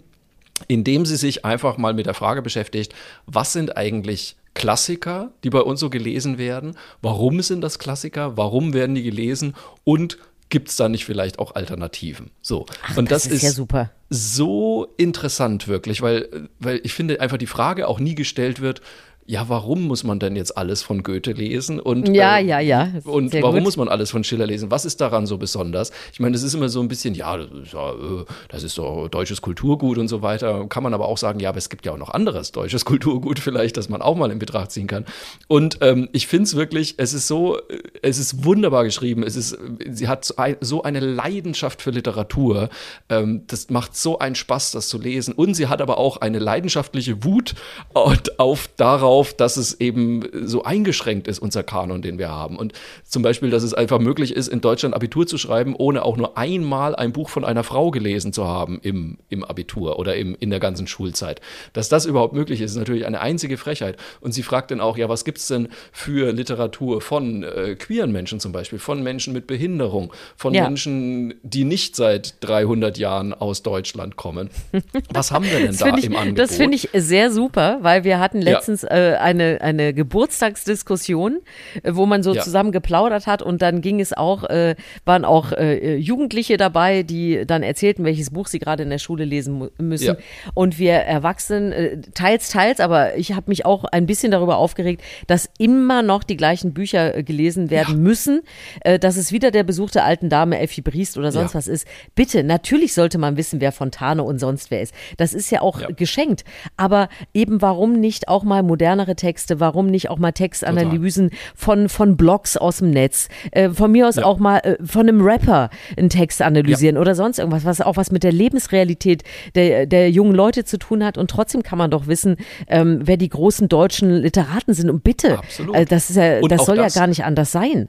[0.68, 2.94] in dem sie sich einfach mal mit der Frage beschäftigt,
[3.26, 6.76] was sind eigentlich Klassiker, die bei uns so gelesen werden?
[7.02, 8.36] Warum sind das Klassiker?
[8.36, 9.54] Warum werden die gelesen?
[9.82, 12.30] Und gibt es da nicht vielleicht auch Alternativen?
[12.40, 12.66] So.
[12.94, 13.90] und das ist ja super.
[14.10, 18.80] so interessant wirklich, weil, weil ich finde einfach die Frage auch nie gestellt wird,
[19.26, 21.80] ja, warum muss man denn jetzt alles von Goethe lesen?
[21.80, 22.88] Und, Ja, äh, ja, ja.
[23.04, 23.64] Und Sehr warum gut.
[23.64, 24.70] muss man alles von Schiller lesen?
[24.70, 25.92] Was ist daran so besonders?
[26.12, 28.74] Ich meine, das ist immer so ein bisschen, ja, das ist, ja, äh, das ist
[28.74, 30.66] so deutsches Kulturgut und so weiter.
[30.68, 33.38] Kann man aber auch sagen, ja, aber es gibt ja auch noch anderes deutsches Kulturgut
[33.38, 35.04] vielleicht, das man auch mal in Betracht ziehen kann.
[35.48, 39.22] Und ähm, ich finde es wirklich, es ist so, äh, es ist wunderbar geschrieben.
[39.22, 39.56] Es ist,
[39.90, 42.68] sie hat so ein- so eine Leidenschaft für Literatur.
[43.08, 45.32] Ähm, das macht so einen Spaß, das zu lesen.
[45.34, 47.54] Und sie hat aber auch eine leidenschaftliche Wut
[47.94, 52.56] auf darauf, dass es eben so eingeschränkt ist, unser Kanon, den wir haben.
[52.58, 52.72] Und
[53.04, 56.36] zum Beispiel, dass es einfach möglich ist, in Deutschland Abitur zu schreiben, ohne auch nur
[56.36, 60.50] einmal ein Buch von einer Frau gelesen zu haben im, im Abitur oder im, in
[60.50, 61.40] der ganzen Schulzeit.
[61.72, 63.96] Dass das überhaupt möglich ist, ist natürlich eine einzige Frechheit.
[64.20, 68.40] Und sie fragt dann auch, ja, was gibt's denn für Literatur von äh, queeren Menschen
[68.40, 70.64] zum Beispiel, von Menschen mit Behinderung, von Ja.
[70.64, 74.50] Menschen, die nicht seit 300 Jahren aus Deutschland kommen?
[75.12, 76.38] Was haben wir denn da ich, im Angebot?
[76.38, 78.52] das finde ich sehr super, weil wir hatten Ja.
[78.54, 81.40] letztens äh, äh, eine, eine Geburtstagsdiskussion,
[81.82, 82.42] äh, wo man so Ja.
[82.42, 84.74] zusammen geplaudert hat und dann ging es auch, äh,
[85.04, 89.24] waren auch äh, Jugendliche dabei, die dann erzählten, welches Buch sie gerade in der Schule
[89.24, 90.04] lesen müssen.
[90.06, 90.16] Ja.
[90.54, 95.02] Und wir Erwachsenen, äh, teils, teils, aber ich habe mich auch ein bisschen darüber aufgeregt,
[95.26, 98.42] dass immer noch die gleichen Bücher äh, gelesen werden müssen,
[98.80, 101.58] äh, dass es wieder der Besuch der alten Dame Effi Briest oder sonst Ja.
[101.58, 101.86] was ist.
[102.14, 104.94] Bitte, natürlich sollte man wissen, wer Fontane und sonst wer ist.
[105.16, 105.88] Das ist ja auch Ja.
[105.88, 106.44] geschenkt.
[106.76, 108.62] Aber eben warum nicht auch mal
[108.94, 113.90] modernere Texte, warum nicht auch mal Textanalysen von, von Blogs aus dem Netz, äh, von
[113.90, 114.24] mir aus Ja.
[114.24, 118.12] auch mal äh, von einem Rapper einen Text analysieren oder sonst irgendwas, was auch was
[118.12, 119.22] mit der Lebensrealität
[119.56, 121.18] der, der jungen Leute zu tun hat.
[121.18, 122.36] Und trotzdem kann man doch wissen,
[122.68, 124.88] ähm, wer die großen deutschen Literaten sind.
[124.90, 125.38] Und bitte,
[125.72, 127.88] äh, das, ist ja, Und das soll das- ja gar nicht anders sein.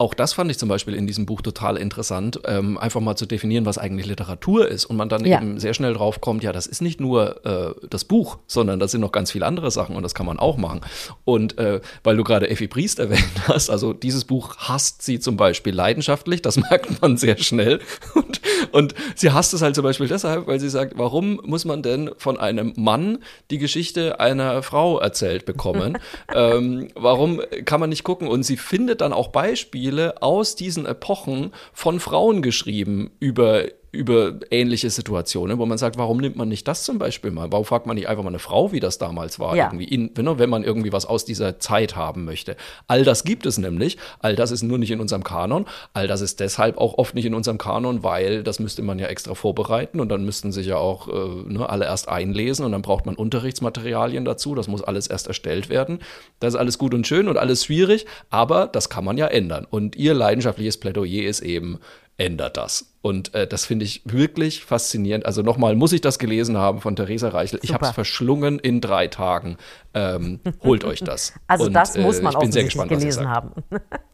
[0.00, 3.26] Auch das fand ich zum Beispiel in diesem Buch total interessant, ähm, einfach mal zu
[3.26, 4.86] definieren, was eigentlich Literatur ist.
[4.86, 5.36] Und man dann Ja.
[5.36, 8.92] eben sehr schnell drauf kommt, ja, das ist nicht nur äh, das Buch, sondern das
[8.92, 10.80] sind noch ganz viele andere Sachen und das kann man auch machen.
[11.26, 15.36] Und äh, weil du gerade Effi Briest erwähnt hast, also dieses Buch hasst sie zum
[15.36, 17.80] Beispiel leidenschaftlich, das merkt man sehr schnell.
[18.14, 18.40] Und,
[18.72, 22.10] und sie hasst es halt zum Beispiel deshalb, weil sie sagt, warum muss man denn
[22.16, 23.18] von einem Mann
[23.50, 25.98] die Geschichte einer Frau erzählt bekommen?
[26.34, 28.28] ähm, warum kann man nicht gucken?
[28.28, 29.89] Und sie findet dann auch Beispiele
[30.20, 36.36] aus diesen Epochen von Frauen geschrieben über über ähnliche Situationen, wo man sagt, warum nimmt
[36.36, 37.50] man nicht das zum Beispiel mal?
[37.50, 39.66] Warum fragt man nicht einfach mal eine Frau, wie das damals war, Ja.
[39.66, 42.56] irgendwie, in, wenn wenn man irgendwie was aus dieser Zeit haben möchte?
[42.86, 43.98] All das gibt es nämlich.
[44.20, 45.66] All das ist nur nicht in unserem Kanon.
[45.92, 49.06] All das ist deshalb auch oft nicht in unserem Kanon, weil das müsste man ja
[49.08, 52.82] extra vorbereiten und dann müssten sich ja auch äh, ne, alle erst einlesen und dann
[52.82, 54.54] braucht man Unterrichtsmaterialien dazu.
[54.54, 55.98] Das muss alles erst erstellt werden.
[56.38, 59.66] Das ist alles gut und schön und alles schwierig, aber das kann man ja ändern.
[59.68, 61.78] Und ihr leidenschaftliches Plädoyer ist eben,
[62.20, 62.92] ändert das.
[63.02, 65.24] Und äh, das finde ich wirklich faszinierend.
[65.24, 67.58] Also nochmal, muss ich das gelesen haben von Theresa Reichel.
[67.62, 67.94] Ich habe es Super.
[67.94, 69.56] verschlungen in drei Tagen.
[69.94, 71.32] Ähm, holt euch das.
[71.46, 73.52] Also Und, das muss äh, man ich bin sehr offensichtlich gespannt, gelesen haben.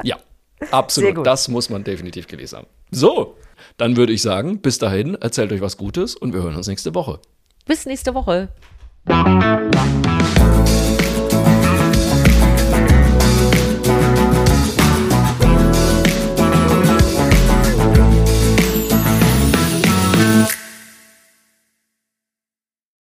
[0.05, 0.17] Ja,
[0.71, 1.27] absolut.
[1.27, 2.69] Das muss man definitiv gelesen haben.
[2.93, 3.37] So,
[3.77, 6.95] dann würde ich sagen, bis dahin, erzählt euch was Gutes und wir hören uns nächste
[6.95, 7.19] Woche.
[7.67, 8.49] Bis nächste Woche.